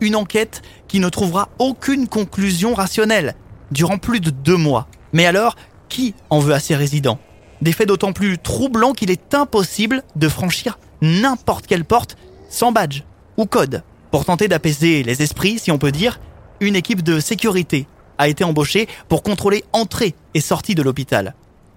Une 0.00 0.16
enquête 0.16 0.62
qui 0.86 1.00
ne 1.00 1.08
trouvera 1.08 1.48
aucune 1.58 2.08
conclusion 2.08 2.74
rationnelle 2.74 3.34
durant 3.70 3.98
plus 3.98 4.20
de 4.20 4.30
deux 4.30 4.56
mois. 4.56 4.88
Mais 5.12 5.26
alors, 5.26 5.56
qui 5.88 6.14
en 6.30 6.38
veut 6.38 6.54
à 6.54 6.60
ses 6.60 6.76
résidents? 6.76 7.18
Des 7.60 7.72
faits 7.72 7.88
d'autant 7.88 8.12
plus 8.12 8.38
troublants 8.38 8.92
qu'il 8.92 9.10
est 9.10 9.34
impossible 9.34 10.02
de 10.16 10.28
franchir 10.28 10.78
n'importe 11.02 11.66
quelle 11.66 11.84
porte 11.84 12.16
sans 12.48 12.72
badge 12.72 13.02
ou 13.36 13.46
code. 13.46 13.82
Pour 14.10 14.24
tenter 14.24 14.48
d'apaiser 14.48 15.02
les 15.02 15.22
esprits, 15.22 15.58
si 15.58 15.70
on 15.70 15.78
peut 15.78 15.92
dire, 15.92 16.20
une 16.60 16.76
équipe 16.76 17.02
de 17.02 17.20
sécurité 17.20 17.86
a 18.16 18.28
été 18.28 18.44
embauchée 18.44 18.88
pour 19.08 19.22
contrôler 19.22 19.64
entrée 19.72 20.14
et 20.34 20.40
sortie 20.40 20.74
de 20.74 20.82
l'hôpital. 20.82 21.34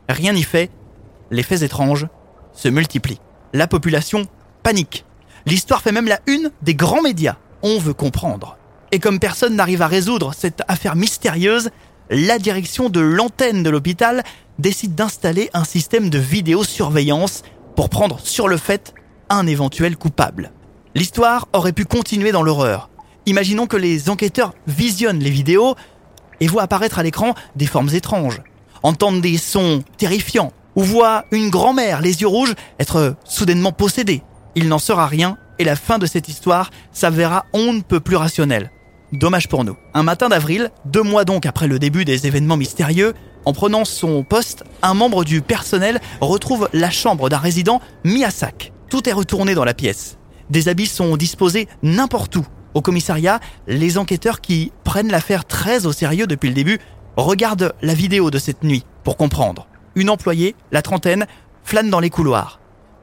Rien 0.09 0.33
n'y 0.33 0.43
fait, 0.43 0.71
les 1.29 1.43
faits 1.43 1.61
étranges 1.61 2.07
se 2.53 2.67
multiplient. 2.67 3.19
La 3.53 3.67
population 3.67 4.25
panique. 4.63 5.05
L'histoire 5.45 5.81
fait 5.81 5.91
même 5.91 6.07
la 6.07 6.19
une 6.27 6.51
des 6.61 6.75
grands 6.75 7.01
médias. 7.01 7.37
On 7.63 7.79
veut 7.79 7.93
comprendre. 7.93 8.57
Et 8.91 8.99
comme 8.99 9.19
personne 9.19 9.55
n'arrive 9.55 9.81
à 9.81 9.87
résoudre 9.87 10.33
cette 10.33 10.61
affaire 10.67 10.95
mystérieuse, 10.95 11.69
la 12.11 12.39
direction 12.39 12.89
de 12.89 12.99
l'antenne 12.99 13.63
de 13.63 13.69
l'hôpital 13.69 14.23
décide 14.59 14.95
d'installer 14.95 15.49
un 15.53 15.63
système 15.63 16.09
de 16.09 16.19
vidéosurveillance 16.19 17.43
pour 17.77 17.89
prendre 17.89 18.19
sur 18.19 18.49
le 18.49 18.57
fait 18.57 18.93
un 19.29 19.47
éventuel 19.47 19.95
coupable. 19.95 20.51
L'histoire 20.93 21.47
aurait 21.53 21.71
pu 21.71 21.85
continuer 21.85 22.33
dans 22.33 22.43
l'horreur. 22.43 22.89
Imaginons 23.27 23.65
que 23.65 23.77
les 23.77 24.09
enquêteurs 24.09 24.53
visionnent 24.67 25.21
les 25.21 25.29
vidéos 25.29 25.75
et 26.41 26.47
voient 26.47 26.63
apparaître 26.63 26.99
à 26.99 27.03
l'écran 27.03 27.33
des 27.55 27.65
formes 27.65 27.93
étranges, 27.93 28.41
entendent 28.83 29.21
des 29.21 29.37
sons 29.37 29.81
terrifiants, 29.97 30.51
ou 30.75 30.83
voient 30.83 31.25
une 31.31 31.49
grand-mère, 31.49 32.01
les 32.01 32.21
yeux 32.21 32.27
rouges, 32.27 32.55
être 32.79 33.15
soudainement 33.23 33.71
possédée. 33.71 34.21
Il 34.55 34.67
n'en 34.67 34.79
sera 34.79 35.07
rien 35.07 35.37
et 35.59 35.63
la 35.63 35.77
fin 35.77 35.97
de 35.97 36.05
cette 36.05 36.27
histoire 36.27 36.71
s'avérera 36.91 37.45
on 37.53 37.71
ne 37.71 37.81
peut 37.81 38.01
plus 38.01 38.17
rationnelle. 38.17 38.69
Dommage 39.11 39.49
pour 39.49 39.65
nous. 39.65 39.75
Un 39.93 40.03
matin 40.03 40.29
d'avril, 40.29 40.71
deux 40.85 41.03
mois 41.03 41.25
donc 41.25 41.45
après 41.45 41.67
le 41.67 41.79
début 41.79 42.05
des 42.05 42.27
événements 42.27 42.55
mystérieux, 42.55 43.13
en 43.43 43.51
prenant 43.51 43.83
son 43.83 44.23
poste, 44.23 44.63
un 44.81 44.93
membre 44.93 45.25
du 45.25 45.41
personnel 45.41 45.99
retrouve 46.21 46.69
la 46.71 46.89
chambre 46.89 47.27
d'un 47.27 47.37
résident 47.37 47.81
mis 48.05 48.23
à 48.23 48.31
sac. 48.31 48.71
Tout 48.89 49.09
est 49.09 49.13
retourné 49.13 49.53
dans 49.53 49.65
la 49.65 49.73
pièce. 49.73 50.17
Des 50.49 50.69
habits 50.69 50.87
sont 50.87 51.17
disposés 51.17 51.67
n'importe 51.83 52.37
où. 52.37 52.45
Au 52.73 52.81
commissariat, 52.81 53.41
les 53.67 53.97
enquêteurs 53.97 54.39
qui 54.39 54.71
prennent 54.85 55.11
l'affaire 55.11 55.43
très 55.43 55.85
au 55.85 55.91
sérieux 55.91 56.25
depuis 56.27 56.47
le 56.47 56.55
début 56.55 56.79
regardent 57.17 57.73
la 57.81 57.93
vidéo 57.93 58.31
de 58.31 58.39
cette 58.39 58.63
nuit 58.63 58.85
pour 59.03 59.17
comprendre. 59.17 59.67
Une 59.95 60.09
employée, 60.09 60.55
la 60.71 60.81
trentaine, 60.81 61.25
flâne 61.65 61.89
dans 61.89 61.99
les 61.99 62.09
couloirs. 62.09 62.61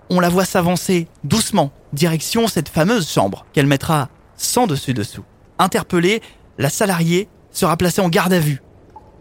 On 0.08 0.20
la 0.20 0.30
voit 0.30 0.46
s'avancer 0.46 1.06
doucement, 1.24 1.70
direction 1.92 2.48
cette 2.48 2.70
fameuse 2.70 3.10
chambre 3.10 3.44
qu'elle 3.52 3.66
mettra 3.66 4.08
sans 4.38 4.66
dessus-dessous. 4.66 5.24
Interpellée, 5.58 6.22
la 6.58 6.70
salariée 6.70 7.28
sera 7.50 7.76
placée 7.76 8.00
en 8.00 8.08
garde 8.08 8.32
à 8.32 8.40
vue. 8.40 8.62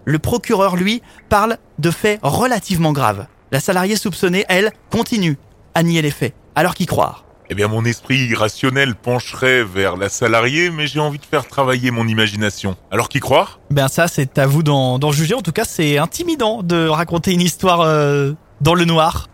Le 0.06 0.20
procureur, 0.20 0.76
lui, 0.76 1.02
parle 1.30 1.58
de 1.80 1.92
faits 1.92 2.20
relativement 2.24 2.94
graves. 2.94 3.28
La 3.52 3.60
salariée 3.60 3.96
soupçonnée, 3.96 4.46
elle, 4.50 4.72
continue 4.92 5.38
à 5.74 5.84
nier 5.84 6.02
les 6.02 6.12
faits. 6.12 6.34
Alors 6.56 6.76
qu'y 6.76 6.86
croire 6.86 7.26
Eh 7.50 7.56
bien, 7.56 7.68
mon 7.68 7.86
esprit 7.86 8.34
rationnel 8.34 8.96
pencherait 8.96 9.64
vers 9.64 9.98
la 9.98 10.10
salariée, 10.10 10.70
mais 10.70 10.88
j'ai 10.88 11.00
envie 11.00 11.20
de 11.20 11.26
faire 11.26 11.48
travailler 11.48 11.92
mon 11.92 12.08
imagination. 12.08 12.76
Alors 12.92 13.10
qu'y 13.10 13.20
croire? 13.20 13.60
Ben 13.70 13.88
ça, 13.88 14.08
c'est 14.08 14.38
à 14.38 14.48
vous 14.48 14.64
d'en 14.64 14.98
d'en 15.00 15.12
juger. 15.12 15.34
En 15.36 15.42
tout 15.42 15.52
cas, 15.52 15.66
c'est 15.66 15.98
intimidant 15.98 16.64
de 16.64 16.88
raconter 16.88 17.34
une 17.34 17.42
histoire 17.42 17.82
euh, 17.82 18.34
dans 18.62 18.74
le 18.76 18.86
noir. 18.86 19.28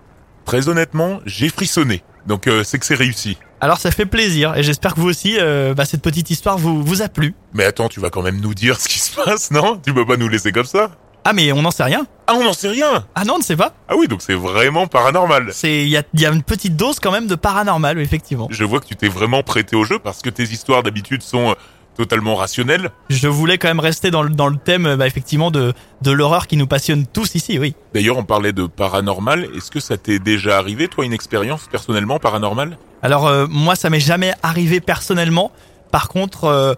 Très 0.46 0.70
honnêtement, 0.70 1.20
j'ai 1.26 1.50
frissonné. 1.50 2.04
Donc 2.28 2.48
euh, 2.48 2.64
c'est 2.64 2.80
que 2.80 2.86
c'est 2.86 2.96
réussi. 2.96 3.38
Alors 3.64 3.78
ça 3.78 3.92
fait 3.92 4.06
plaisir 4.06 4.58
et 4.58 4.62
j'espère 4.62 4.94
que 4.94 5.00
vous 5.00 5.08
aussi, 5.08 5.38
euh, 5.40 5.74
bah, 5.74 5.86
cette 5.86 6.02
petite 6.02 6.30
histoire 6.30 6.58
vous, 6.58 6.84
vous 6.84 7.02
a 7.02 7.08
plu. 7.08 7.34
Mais 7.54 7.64
attends, 7.64 7.88
tu 7.88 8.02
vas 8.02 8.10
quand 8.10 8.22
même 8.22 8.42
nous 8.42 8.54
dire 8.54 8.78
ce 8.78 8.90
qui 8.90 9.00
se 9.00 9.16
passe, 9.16 9.52
non? 9.52 9.80
Tu 9.86 9.94
peux 9.94 10.06
pas 10.06 10.18
nous 10.18 10.28
laisser 10.28 10.52
comme 10.52 10.66
ça? 10.66 10.92
Ah 11.24 11.32
mais 11.32 11.54
on 11.54 11.62
n'en 11.62 11.72
sait 11.72 11.86
rien. 11.86 12.06
Ah, 12.28 12.34
on 12.36 12.44
n'en 12.44 12.52
sait 12.52 12.68
rien 12.68 13.06
Ah 13.16 13.24
non, 13.24 13.36
on 13.36 13.38
ne 13.38 13.44
sait 13.44 13.56
pas. 13.56 13.74
Ah 13.88 13.94
oui, 13.98 14.10
donc 14.10 14.22
c'est 14.22 14.34
vraiment 14.34 14.88
paranormal. 14.88 15.52
C'est 15.54 15.84
il 15.84 15.88
y 15.88 15.96
a, 15.96 16.04
il 16.14 16.20
y 16.20 16.26
a 16.26 16.32
une 16.32 16.44
petite 16.44 16.76
dose 16.76 17.00
quand 17.00 17.14
même 17.14 17.28
de 17.28 17.36
paranormal, 17.36 18.00
effectivement. 18.00 18.50
Je 18.50 18.66
vois 18.66 18.82
que 18.82 18.86
tu 18.86 18.98
t'es 18.98 19.08
vraiment 19.08 19.44
prêté 19.44 19.78
au 19.78 19.86
jeu 19.86 19.98
parce 19.98 20.22
que 20.22 20.30
tes 20.30 20.44
histoires 20.44 20.84
d'habitude 20.84 21.22
sont 21.22 21.52
euh, 21.52 21.54
totalement 21.96 22.36
rationnelles. 22.36 22.90
Je 23.10 23.28
voulais 23.28 23.58
quand 23.58 23.68
même 23.68 23.80
rester 23.80 24.12
dans 24.12 24.24
le, 24.24 24.30
dans 24.30 24.48
le 24.48 24.58
thème, 24.58 24.96
bah, 24.96 25.06
effectivement, 25.08 25.52
de, 25.52 25.74
de 26.02 26.12
l'horreur 26.12 26.48
qui 26.48 26.58
nous 26.58 26.68
passionne 26.68 27.06
tous 27.06 27.36
ici, 27.36 27.60
oui. 27.60 27.76
D'ailleurs, 27.94 28.18
on 28.18 28.24
parlait 28.24 28.54
de 28.54 28.66
paranormal. 28.66 29.48
Est-ce 29.56 29.70
que 29.70 29.80
ça 29.80 29.98
t'est 29.98 30.20
déjà 30.20 30.58
arrivé, 30.58 30.88
toi, 30.88 31.06
une 31.06 31.14
expérience 31.14 31.68
personnellement 31.70 32.20
paranormale? 32.20 32.78
Alors 33.02 33.28
euh, 33.28 33.48
moi, 33.50 33.76
ça 33.76 33.90
m'est 33.90 34.00
jamais 34.00 34.34
arrivé 34.42 34.80
personnellement. 34.80 35.52
Par 35.92 36.08
contre, 36.08 36.46
euh, 36.46 36.74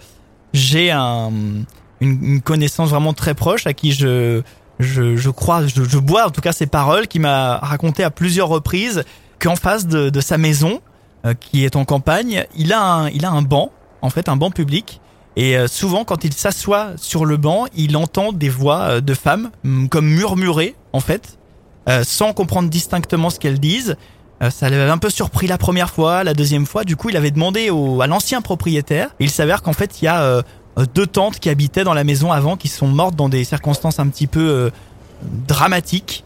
j'ai 0.53 0.91
un, 0.91 1.31
une, 2.01 2.23
une 2.23 2.41
connaissance 2.41 2.89
vraiment 2.89 3.13
très 3.13 3.35
proche 3.35 3.67
à 3.67 3.73
qui 3.73 3.91
je, 3.93 4.41
je, 4.79 5.15
je 5.15 5.29
crois, 5.29 5.67
je, 5.67 5.83
je 5.83 5.97
bois 5.97 6.25
en 6.27 6.31
tout 6.31 6.41
cas 6.41 6.51
ses 6.51 6.67
paroles, 6.67 7.07
qui 7.07 7.19
m'a 7.19 7.57
raconté 7.57 8.03
à 8.03 8.09
plusieurs 8.09 8.47
reprises 8.49 9.03
qu'en 9.39 9.55
face 9.55 9.85
de, 9.87 10.09
de 10.09 10.21
sa 10.21 10.37
maison, 10.37 10.81
euh, 11.25 11.33
qui 11.33 11.63
est 11.63 11.75
en 11.75 11.85
campagne, 11.85 12.45
il 12.57 12.73
a 12.73 12.81
un, 12.81 13.09
il 13.09 13.23
a 13.23 13.31
un 13.31 13.41
banc, 13.41 13.71
en 14.01 14.09
fait, 14.09 14.27
un 14.27 14.35
banc 14.35 14.51
public. 14.51 14.99
Et 15.35 15.57
euh, 15.57 15.67
souvent, 15.67 16.05
quand 16.05 16.23
il 16.23 16.33
s'assoit 16.33 16.91
sur 16.97 17.25
le 17.25 17.37
banc, 17.37 17.65
il 17.75 17.97
entend 17.97 18.31
des 18.31 18.49
voix 18.49 18.81
euh, 18.81 19.01
de 19.01 19.13
femmes, 19.13 19.51
hum, 19.65 19.89
comme 19.89 20.07
murmurer, 20.07 20.75
en 20.93 20.99
fait, 20.99 21.37
euh, 21.89 22.03
sans 22.03 22.33
comprendre 22.33 22.69
distinctement 22.69 23.29
ce 23.29 23.39
qu'elles 23.39 23.59
disent. 23.59 23.95
Ça 24.49 24.69
l'avait 24.69 24.91
un 24.91 24.97
peu 24.97 25.09
surpris 25.09 25.47
la 25.47 25.57
première 25.57 25.89
fois, 25.89 26.25
la 26.25 26.33
deuxième 26.33 26.65
fois. 26.65 26.83
Du 26.83 26.97
coup, 26.97 27.09
il 27.09 27.15
avait 27.15 27.31
demandé 27.31 27.69
au, 27.69 28.01
à 28.01 28.07
l'ancien 28.07 28.41
propriétaire. 28.41 29.09
Il 29.19 29.29
s'avère 29.29 29.61
qu'en 29.61 29.71
fait, 29.71 30.01
il 30.01 30.05
y 30.05 30.07
a 30.09 30.43
deux 30.93 31.07
tantes 31.07 31.39
qui 31.39 31.49
habitaient 31.49 31.85
dans 31.85 31.93
la 31.93 32.03
maison 32.03 32.33
avant, 32.33 32.57
qui 32.57 32.67
sont 32.67 32.87
mortes 32.87 33.15
dans 33.15 33.29
des 33.29 33.45
circonstances 33.45 33.97
un 33.97 34.07
petit 34.09 34.27
peu 34.27 34.71
dramatiques. 35.47 36.25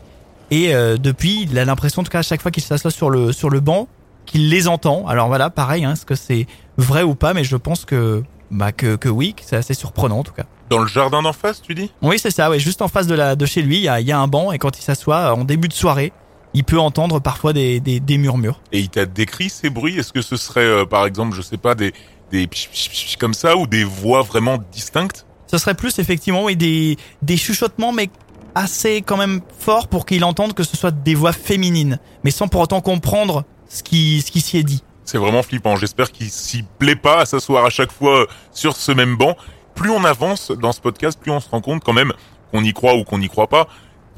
Et 0.49 0.73
depuis, 0.97 1.43
il 1.43 1.59
a 1.59 1.65
l'impression, 1.65 2.01
en 2.01 2.03
tout 2.03 2.09
cas, 2.09 2.19
à 2.19 2.23
chaque 2.23 2.41
fois 2.41 2.49
qu'il 2.49 2.63
s'assoit 2.63 2.89
sur 2.89 3.11
le 3.11 3.31
sur 3.31 3.51
le 3.51 3.59
banc, 3.59 3.87
qu'il 4.25 4.49
les 4.49 4.67
entend. 4.67 5.07
Alors 5.07 5.27
voilà, 5.27 5.51
pareil, 5.51 5.85
hein, 5.85 5.93
est-ce 5.93 6.05
que 6.05 6.15
c'est 6.15 6.47
vrai 6.77 7.03
ou 7.03 7.13
pas 7.13 7.35
Mais 7.35 7.43
je 7.43 7.57
pense 7.57 7.85
que 7.85 8.23
bah 8.51 8.71
que, 8.71 8.95
que 8.95 9.09
oui, 9.09 9.33
que 9.33 9.41
c'est 9.45 9.55
assez 9.55 9.73
surprenant 9.73 10.19
en 10.19 10.23
tout 10.23 10.33
cas. 10.33 10.45
Dans 10.69 10.79
le 10.79 10.87
jardin 10.87 11.21
d'en 11.21 11.33
face, 11.33 11.61
tu 11.61 11.73
dis? 11.73 11.91
Oui, 12.01 12.19
c'est 12.19 12.31
ça. 12.31 12.49
Ouais, 12.49 12.59
juste 12.59 12.81
en 12.81 12.87
face 12.87 13.07
de 13.07 13.15
la 13.15 13.35
de 13.35 13.45
chez 13.45 13.61
lui, 13.61 13.77
il 13.77 13.83
y 13.83 13.87
a, 13.87 13.99
il 13.99 14.07
y 14.07 14.11
a 14.11 14.19
un 14.19 14.27
banc 14.27 14.51
et 14.51 14.59
quand 14.59 14.77
il 14.77 14.83
s'assoit 14.83 15.33
en 15.33 15.43
début 15.43 15.67
de 15.67 15.73
soirée, 15.73 16.13
il 16.53 16.63
peut 16.63 16.79
entendre 16.79 17.19
parfois 17.19 17.53
des 17.53 17.79
des, 17.79 17.99
des 17.99 18.17
murmures. 18.17 18.61
Et 18.71 18.79
il 18.79 18.89
t'a 18.89 19.05
décrit 19.05 19.49
ces 19.49 19.69
bruits? 19.69 19.97
Est-ce 19.97 20.13
que 20.13 20.21
ce 20.21 20.37
serait, 20.37 20.61
euh, 20.61 20.85
par 20.85 21.05
exemple, 21.05 21.35
je 21.35 21.41
sais 21.41 21.57
pas, 21.57 21.75
des 21.75 21.93
des 22.31 22.45
pch, 22.47 22.69
pch, 22.69 22.89
pch 22.89 23.17
comme 23.17 23.33
ça 23.33 23.57
ou 23.57 23.65
des 23.65 23.83
voix 23.83 24.21
vraiment 24.21 24.57
distinctes? 24.71 25.25
Ce 25.47 25.57
serait 25.57 25.73
plus 25.73 25.97
effectivement 25.97 26.43
oui, 26.43 26.55
des 26.55 26.97
des 27.23 27.37
chuchotements, 27.37 27.91
mais 27.91 28.09
assez 28.55 29.01
quand 29.01 29.17
même 29.17 29.41
forts 29.57 29.87
pour 29.87 30.05
qu'il 30.05 30.23
entende 30.23 30.53
que 30.53 30.63
ce 30.63 30.77
soit 30.77 30.91
des 30.91 31.15
voix 31.15 31.33
féminines, 31.33 31.99
mais 32.23 32.31
sans 32.31 32.47
pour 32.47 32.61
autant 32.61 32.81
comprendre 32.81 33.43
ce 33.67 33.81
qui 33.81 34.21
ce 34.21 34.31
qui 34.31 34.41
s'y 34.41 34.57
est 34.57 34.63
dit. 34.63 34.83
C'est 35.09 35.17
vraiment 35.17 35.41
flippant. 35.41 35.75
J'espère 35.75 36.11
qu'il 36.11 36.29
s'y 36.29 36.61
plaît 36.61 36.95
pas 36.95 37.21
à 37.21 37.25
s'asseoir 37.25 37.65
à 37.65 37.71
chaque 37.71 37.91
fois 37.91 38.19
euh, 38.19 38.27
sur 38.51 38.75
ce 38.75 38.91
même 38.91 39.15
banc. 39.15 39.35
Plus 39.73 39.89
on 39.89 40.05
avance 40.05 40.51
dans 40.51 40.71
ce 40.71 40.79
podcast, 40.79 41.19
plus 41.19 41.31
on 41.31 41.39
se 41.39 41.49
rend 41.49 41.61
compte 41.61 41.83
quand 41.83 41.93
même 41.93 42.13
qu'on 42.51 42.63
y 42.63 42.73
croit 42.73 42.93
ou 42.93 43.03
qu'on 43.03 43.17
n'y 43.17 43.27
croit 43.27 43.47
pas. 43.47 43.67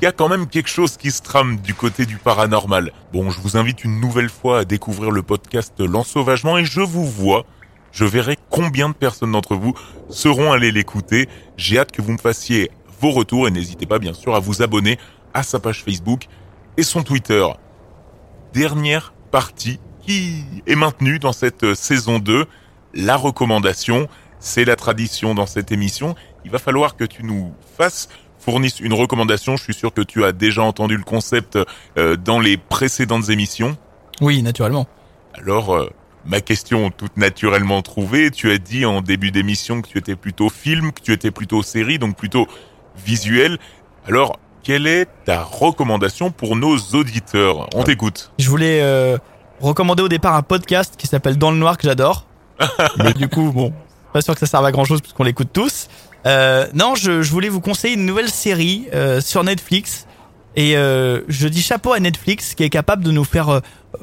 Il 0.01 0.03
y 0.03 0.07
a 0.07 0.11
quand 0.11 0.27
même 0.27 0.47
quelque 0.47 0.67
chose 0.67 0.97
qui 0.97 1.11
se 1.11 1.21
trame 1.21 1.61
du 1.61 1.73
côté 1.73 2.05
du 2.05 2.17
paranormal. 2.17 2.91
Bon, 3.13 3.29
je 3.29 3.39
vous 3.39 3.55
invite 3.55 3.85
une 3.85 4.01
nouvelle 4.01 4.27
fois 4.27 4.59
à 4.59 4.65
découvrir 4.65 5.11
le 5.11 5.21
podcast 5.21 5.79
L'Ensauvagement 5.79 6.57
et 6.57 6.65
je 6.65 6.81
vous 6.81 7.05
vois. 7.05 7.45
Je 7.93 8.03
verrai 8.03 8.37
combien 8.49 8.89
de 8.89 8.93
personnes 8.93 9.31
d'entre 9.31 9.55
vous 9.55 9.73
seront 10.09 10.51
allées 10.51 10.73
l'écouter. 10.73 11.29
J'ai 11.55 11.79
hâte 11.79 11.93
que 11.93 12.01
vous 12.01 12.11
me 12.11 12.17
fassiez 12.17 12.69
vos 12.99 13.11
retours 13.11 13.47
et 13.47 13.51
n'hésitez 13.51 13.85
pas 13.85 13.99
bien 13.99 14.13
sûr 14.13 14.35
à 14.35 14.41
vous 14.41 14.61
abonner 14.61 14.99
à 15.33 15.43
sa 15.43 15.61
page 15.61 15.85
Facebook 15.85 16.27
et 16.75 16.83
son 16.83 17.01
Twitter. 17.01 17.47
Dernière 18.53 19.13
partie 19.31 19.79
qui 20.05 20.43
est 20.67 20.75
maintenue 20.75 21.19
dans 21.19 21.33
cette 21.33 21.63
euh, 21.63 21.75
saison 21.75 22.19
2, 22.19 22.45
la 22.93 23.15
recommandation. 23.15 24.07
C'est 24.39 24.65
la 24.65 24.75
tradition 24.75 25.35
dans 25.35 25.45
cette 25.45 25.71
émission. 25.71 26.15
Il 26.45 26.51
va 26.51 26.57
falloir 26.57 26.95
que 26.95 27.03
tu 27.03 27.23
nous 27.23 27.53
fasses 27.77 28.09
fournisses 28.39 28.79
une 28.79 28.93
recommandation. 28.93 29.55
Je 29.55 29.63
suis 29.63 29.73
sûr 29.73 29.93
que 29.93 30.01
tu 30.01 30.25
as 30.25 30.31
déjà 30.31 30.63
entendu 30.63 30.97
le 30.97 31.03
concept 31.03 31.57
euh, 31.97 32.17
dans 32.17 32.39
les 32.39 32.57
précédentes 32.57 33.29
émissions. 33.29 33.77
Oui, 34.19 34.41
naturellement. 34.41 34.87
Alors, 35.35 35.75
euh, 35.75 35.89
ma 36.25 36.41
question 36.41 36.89
toute 36.89 37.15
naturellement 37.17 37.81
trouvée, 37.81 38.31
tu 38.31 38.51
as 38.51 38.57
dit 38.57 38.85
en 38.85 39.01
début 39.01 39.31
d'émission 39.31 39.81
que 39.81 39.87
tu 39.87 39.97
étais 39.97 40.15
plutôt 40.15 40.49
film, 40.49 40.91
que 40.91 41.01
tu 41.01 41.13
étais 41.13 41.31
plutôt 41.31 41.61
série, 41.63 41.99
donc 41.99 42.17
plutôt 42.17 42.47
visuel. 43.05 43.57
Alors, 44.07 44.39
quelle 44.63 44.87
est 44.87 45.07
ta 45.25 45.43
recommandation 45.43 46.31
pour 46.31 46.55
nos 46.55 46.77
auditeurs? 46.93 47.67
On 47.73 47.83
t'écoute. 47.83 48.31
Je 48.37 48.49
voulais 48.49 48.81
euh, 48.81 49.17
recommander 49.61 50.03
au 50.03 50.09
départ 50.09 50.35
un 50.35 50.41
podcast 50.41 50.95
qui 50.97 51.07
s'appelle 51.07 51.37
Dans 51.37 51.51
le 51.51 51.57
Noir 51.57 51.77
que 51.77 51.87
j'adore. 51.87 52.25
Mais 52.97 53.13
du 53.13 53.27
coup, 53.27 53.51
bon, 53.51 53.73
pas 54.13 54.21
sûr 54.21 54.33
que 54.33 54.39
ça 54.39 54.45
serve 54.45 54.65
à 54.65 54.71
grand 54.71 54.85
chose 54.85 55.01
puisqu'on 55.01 55.23
l'écoute 55.23 55.49
tous. 55.53 55.87
Euh, 56.25 56.67
non, 56.73 56.95
je, 56.95 57.21
je 57.21 57.31
voulais 57.31 57.49
vous 57.49 57.61
conseiller 57.61 57.95
une 57.95 58.05
nouvelle 58.05 58.29
série 58.29 58.87
euh, 58.93 59.21
sur 59.21 59.43
Netflix. 59.43 60.05
Et 60.55 60.75
euh, 60.75 61.21
je 61.29 61.47
dis 61.47 61.61
chapeau 61.61 61.93
à 61.93 61.99
Netflix 61.99 62.55
qui 62.55 62.63
est 62.63 62.69
capable 62.69 63.03
de 63.03 63.11
nous 63.11 63.23
faire 63.23 63.49
euh, 63.49 63.59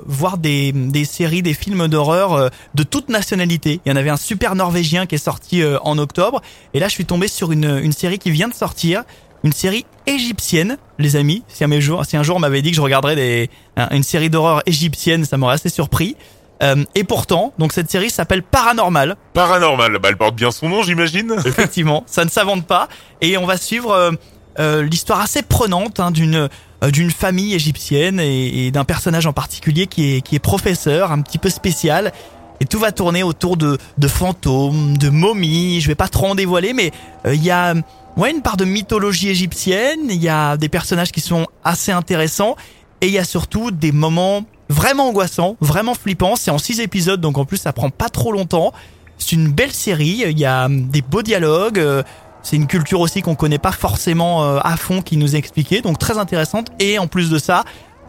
voir 0.07 0.38
des, 0.38 0.73
des 0.73 1.05
séries, 1.05 1.42
des 1.42 1.53
films 1.53 1.88
d'horreur 1.88 2.33
euh, 2.33 2.49
de 2.75 2.83
toute 2.83 3.11
nationalité. 3.11 3.81
Il 3.85 3.90
y 3.90 3.92
en 3.92 3.97
avait 3.97 4.11
un 4.11 4.16
super 4.16 4.55
norvégien 4.55 5.05
qui 5.07 5.14
est 5.14 5.18
sorti 5.18 5.62
euh, 5.62 5.79
en 5.83 5.99
octobre. 5.99 6.40
Et 6.73 6.81
là, 6.81 6.88
je 6.88 6.94
suis 6.94 7.05
tombé 7.05 7.29
sur 7.29 7.53
une, 7.53 7.79
une 7.83 7.92
série 7.92 8.18
qui 8.18 8.31
vient 8.31 8.49
de 8.49 8.55
sortir. 8.55 9.03
Une 9.44 9.53
série 9.53 9.87
égyptienne, 10.07 10.79
les 10.98 11.16
amis. 11.16 11.42
Si 11.48 11.64
un, 11.64 11.81
jour, 11.81 12.05
si 12.05 12.16
un 12.16 12.22
jour 12.22 12.37
on 12.37 12.40
m'avait 12.40 12.62
dit 12.62 12.70
que 12.70 12.77
je 12.77 12.81
regarderais 12.81 13.14
des, 13.16 13.51
un- 13.77 13.88
une 13.94 14.03
série 14.03 14.31
d'horreur 14.31 14.62
égyptienne, 14.66 15.24
ça 15.24 15.37
m'aurait 15.37 15.55
assez 15.55 15.68
surpris. 15.68 16.16
Euh, 16.62 16.85
et 16.96 17.05
pourtant, 17.05 17.53
donc 17.59 17.72
cette 17.72 17.88
série 17.90 18.11
s'appelle 18.11 18.42
Paranormal. 18.42 19.16
Paranormal, 19.33 19.92
bah, 20.01 20.09
elle 20.09 20.16
porte 20.16 20.35
bien 20.35 20.51
son 20.51 20.68
nom, 20.68 20.83
j'imagine. 20.83 21.37
Effectivement, 21.44 22.03
ça 22.07 22.24
ne 22.24 22.31
s'invente 22.31 22.66
pas. 22.66 22.88
Et 23.20 23.37
on 23.38 23.46
va 23.46 23.57
suivre 23.57 23.92
euh, 23.92 24.11
euh, 24.59 24.83
l'histoire 24.83 25.20
assez 25.20 25.42
prenante 25.42 26.01
hein, 26.01 26.11
d'une 26.11 26.48
euh, 26.83 26.90
d'une 26.90 27.11
famille 27.11 27.55
égyptienne 27.55 28.18
et, 28.20 28.66
et 28.66 28.70
d'un 28.72 28.85
personnage 28.85 29.27
en 29.27 29.33
particulier 29.33 29.87
qui 29.87 30.16
est 30.16 30.20
qui 30.20 30.35
est 30.35 30.40
professeur, 30.40 31.12
un 31.12 31.20
petit 31.22 31.38
peu 31.38 31.51
spécial. 31.51 32.12
Et 32.61 32.64
tout 32.64 32.81
va 32.81 32.90
tourner 32.90 33.22
autour 33.22 33.57
de 33.57 33.79
de 33.98 34.09
fantômes, 34.09 34.98
de 34.98 35.11
momies. 35.11 35.81
Je 35.81 35.87
vais 35.87 35.94
pas 35.94 36.09
trop 36.09 36.27
en 36.27 36.35
dévoiler, 36.35 36.72
mais 36.72 36.90
euh, 37.24 37.35
il 37.37 37.44
y 37.44 37.53
a 37.53 37.74
ouais 38.18 38.33
une 38.33 38.42
part 38.42 38.57
de 38.57 38.64
mythologie 38.64 39.31
égyptienne. 39.31 40.00
Il 40.11 40.22
y 40.22 40.28
a 40.28 40.57
des 40.57 40.68
personnages 40.68 41.12
qui 41.12 41.20
sont 41.20 41.46
assez 41.64 41.92
intéressants 41.92 42.57
et 43.00 43.07
il 43.07 43.12
y 43.12 43.18
a 43.18 43.24
surtout 43.24 43.70
des 43.70 43.92
moments 43.92 44.44
vraiment 44.68 45.09
angoissants, 45.09 45.57
vraiment 45.61 45.94
flippants. 45.94 46.37
C'est 46.37 46.50
en 46.50 46.59
six 46.59 46.81
épisodes, 46.81 47.20
donc 47.20 47.38
en 47.38 47.44
plus 47.44 47.57
ça 47.57 47.72
prend 47.72 47.90
pas 47.90 48.09
trop 48.09 48.33
longtemps. 48.33 48.72
C'est 49.16 49.33
une 49.33 49.48
belle 49.48 49.72
série. 49.72 50.24
Il 50.28 50.38
y 50.38 50.44
a 50.44 50.66
hum, 50.66 50.88
des 50.88 51.00
beaux 51.00 51.22
dialogues. 51.22 51.78
euh, 51.78 52.02
C'est 52.42 52.57
une 52.57 52.66
culture 52.66 53.00
aussi 53.00 53.22
qu'on 53.22 53.37
connaît 53.37 53.59
pas 53.59 53.72
forcément 53.72 54.44
euh, 54.44 54.59
à 54.62 54.76
fond 54.76 55.00
qui 55.00 55.16
nous 55.16 55.35
est 55.35 55.38
expliquée, 55.38 55.81
donc 55.81 55.98
très 55.98 56.18
intéressante 56.18 56.68
et 56.81 56.98
en 56.98 57.07
plus 57.07 57.31
de 57.31 57.38
ça, 57.38 57.64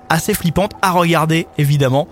assez 0.10 0.34
flippante 0.34 0.72
à 0.82 0.92
regarder 0.92 1.48
évidemment 1.58 2.08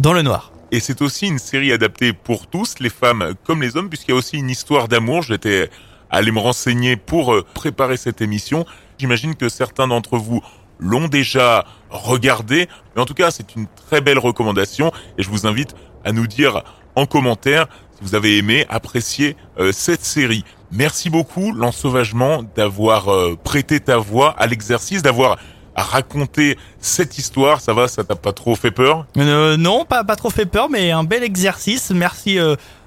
dans 0.00 0.14
le 0.14 0.22
noir. 0.22 0.52
Et 0.70 0.80
c'est 0.80 1.02
aussi 1.02 1.26
une 1.26 1.38
série 1.38 1.70
adaptée 1.70 2.14
pour 2.14 2.46
tous, 2.46 2.76
les 2.80 2.88
femmes 2.88 3.34
comme 3.44 3.60
les 3.60 3.76
hommes, 3.76 3.90
puisqu'il 3.90 4.12
y 4.12 4.14
a 4.14 4.16
aussi 4.16 4.38
une 4.38 4.48
histoire 4.48 4.88
d'amour. 4.88 5.22
J'étais 5.22 5.68
allé 6.12 6.30
me 6.30 6.38
renseigner 6.38 6.96
pour 6.96 7.34
euh, 7.34 7.44
préparer 7.54 7.96
cette 7.96 8.20
émission. 8.20 8.64
J'imagine 8.98 9.34
que 9.34 9.48
certains 9.48 9.88
d'entre 9.88 10.18
vous 10.18 10.42
l'ont 10.78 11.08
déjà 11.08 11.64
regardé. 11.90 12.68
Mais 12.94 13.02
en 13.02 13.06
tout 13.06 13.14
cas, 13.14 13.30
c'est 13.30 13.56
une 13.56 13.66
très 13.88 14.00
belle 14.00 14.18
recommandation. 14.18 14.92
Et 15.18 15.22
je 15.22 15.30
vous 15.30 15.46
invite 15.46 15.74
à 16.04 16.12
nous 16.12 16.26
dire 16.26 16.62
en 16.94 17.06
commentaire 17.06 17.66
si 17.96 18.02
vous 18.02 18.14
avez 18.14 18.36
aimé, 18.36 18.66
apprécié 18.68 19.36
euh, 19.58 19.72
cette 19.72 20.04
série. 20.04 20.44
Merci 20.70 21.10
beaucoup, 21.10 21.52
l'ensauvagement, 21.52 22.42
d'avoir 22.56 23.08
euh, 23.08 23.36
prêté 23.42 23.80
ta 23.80 23.96
voix 23.96 24.34
à 24.38 24.46
l'exercice, 24.46 25.02
d'avoir 25.02 25.38
raconté 25.74 26.58
cette 26.78 27.16
histoire. 27.16 27.60
Ça 27.60 27.72
va, 27.72 27.88
ça 27.88 28.04
t'a 28.04 28.16
pas 28.16 28.32
trop 28.32 28.54
fait 28.54 28.70
peur? 28.70 29.06
Euh, 29.16 29.56
non, 29.56 29.86
pas 29.86 30.04
pas 30.04 30.16
trop 30.16 30.30
fait 30.30 30.46
peur, 30.46 30.68
mais 30.68 30.90
un 30.90 31.04
bel 31.04 31.22
exercice. 31.22 31.90
Merci. 31.90 32.38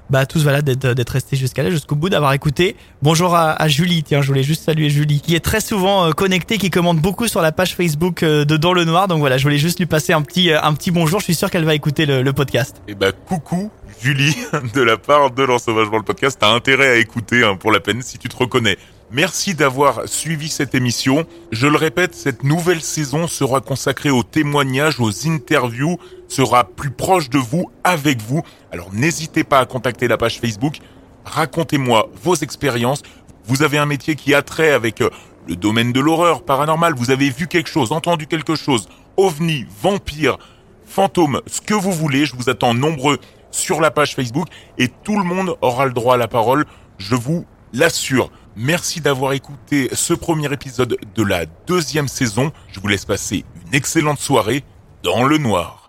Bah 0.09 0.25
tous 0.25 0.43
voilà 0.43 0.61
d'être 0.61 1.09
restés 1.09 1.35
jusqu'à 1.35 1.63
là 1.63 1.69
jusqu'au 1.71 1.95
bout 1.95 2.09
d'avoir 2.09 2.33
écouté. 2.33 2.75
Bonjour 3.01 3.35
à, 3.35 3.51
à 3.51 3.67
Julie, 3.67 4.03
tiens, 4.03 4.21
je 4.21 4.27
voulais 4.27 4.43
juste 4.43 4.63
saluer 4.63 4.89
Julie 4.89 5.21
qui 5.21 5.35
est 5.35 5.39
très 5.39 5.61
souvent 5.61 6.05
euh, 6.05 6.11
connectée, 6.11 6.57
qui 6.57 6.69
commente 6.69 6.99
beaucoup 6.99 7.27
sur 7.27 7.41
la 7.41 7.51
page 7.51 7.75
Facebook 7.75 8.23
euh, 8.23 8.45
de 8.45 8.57
Dans 8.57 8.73
le 8.73 8.85
Noir. 8.85 9.07
Donc 9.07 9.19
voilà, 9.19 9.37
je 9.37 9.43
voulais 9.43 9.57
juste 9.57 9.79
lui 9.79 9.85
passer 9.85 10.13
un 10.13 10.21
petit 10.21 10.51
euh, 10.51 10.61
un 10.61 10.73
petit 10.73 10.91
bonjour. 10.91 11.19
Je 11.19 11.25
suis 11.25 11.35
sûr 11.35 11.49
qu'elle 11.49 11.65
va 11.65 11.75
écouter 11.75 12.05
le, 12.05 12.21
le 12.21 12.33
podcast. 12.33 12.81
Eh 12.87 12.95
ben 12.95 13.11
coucou 13.27 13.71
Julie, 14.01 14.35
de 14.73 14.81
la 14.81 14.97
part 14.97 15.31
de 15.31 15.43
l'ensauvagement 15.43 15.97
le 15.97 16.03
podcast, 16.03 16.37
t'as 16.39 16.51
intérêt 16.51 16.89
à 16.89 16.95
écouter 16.97 17.43
hein, 17.43 17.55
pour 17.55 17.71
la 17.71 17.79
peine 17.79 18.01
si 18.01 18.17
tu 18.17 18.29
te 18.29 18.35
reconnais. 18.35 18.77
Merci 19.15 19.55
d'avoir 19.55 20.09
suivi 20.09 20.49
cette 20.49 20.75
émission. 20.75 21.25
Je 21.53 21.67
le 21.67 21.77
répète, 21.77 22.13
cette 22.13 22.43
nouvelle 22.43 22.81
saison 22.81 23.29
sera 23.29 23.61
consacrée 23.61 24.09
aux 24.09 24.23
témoignages, 24.23 24.99
aux 24.99 25.25
interviews, 25.25 25.97
sera 26.27 26.65
plus 26.65 26.91
proche 26.91 27.29
de 27.29 27.37
vous, 27.37 27.71
avec 27.85 28.21
vous. 28.21 28.43
Alors 28.73 28.91
n'hésitez 28.91 29.45
pas 29.45 29.59
à 29.59 29.65
contacter 29.65 30.09
la 30.09 30.17
page 30.17 30.41
Facebook. 30.41 30.79
Racontez-moi 31.23 32.09
vos 32.21 32.35
expériences. 32.35 33.03
Vous 33.45 33.63
avez 33.63 33.77
un 33.77 33.85
métier 33.85 34.15
qui 34.15 34.33
a 34.33 34.41
trait 34.41 34.71
avec 34.71 34.99
euh, 34.99 35.09
le 35.47 35.55
domaine 35.55 35.93
de 35.93 36.01
l'horreur 36.01 36.43
paranormal. 36.43 36.93
Vous 36.97 37.09
avez 37.09 37.29
vu 37.29 37.47
quelque 37.47 37.69
chose, 37.69 37.93
entendu 37.93 38.27
quelque 38.27 38.55
chose, 38.55 38.89
ovni, 39.15 39.65
vampire, 39.81 40.37
fantôme, 40.85 41.39
ce 41.47 41.61
que 41.61 41.73
vous 41.73 41.93
voulez. 41.93 42.25
Je 42.25 42.35
vous 42.35 42.49
attends 42.49 42.73
nombreux 42.73 43.19
sur 43.49 43.79
la 43.79 43.91
page 43.91 44.13
Facebook 44.13 44.49
et 44.77 44.89
tout 44.89 45.17
le 45.17 45.23
monde 45.23 45.55
aura 45.61 45.85
le 45.85 45.93
droit 45.93 46.15
à 46.15 46.17
la 46.17 46.27
parole. 46.27 46.65
Je 46.97 47.15
vous 47.15 47.45
l'assure. 47.71 48.29
Merci 48.57 49.01
d'avoir 49.01 49.33
écouté 49.33 49.89
ce 49.91 50.13
premier 50.13 50.51
épisode 50.53 50.97
de 51.13 51.23
la 51.23 51.45
deuxième 51.67 52.07
saison. 52.07 52.53
Je 52.71 52.79
vous 52.79 52.87
laisse 52.87 53.03
passer 53.03 53.43
une 53.67 53.75
excellente 53.75 54.19
soirée 54.19 54.63
dans 55.03 55.25
le 55.25 55.37
noir. 55.37 55.84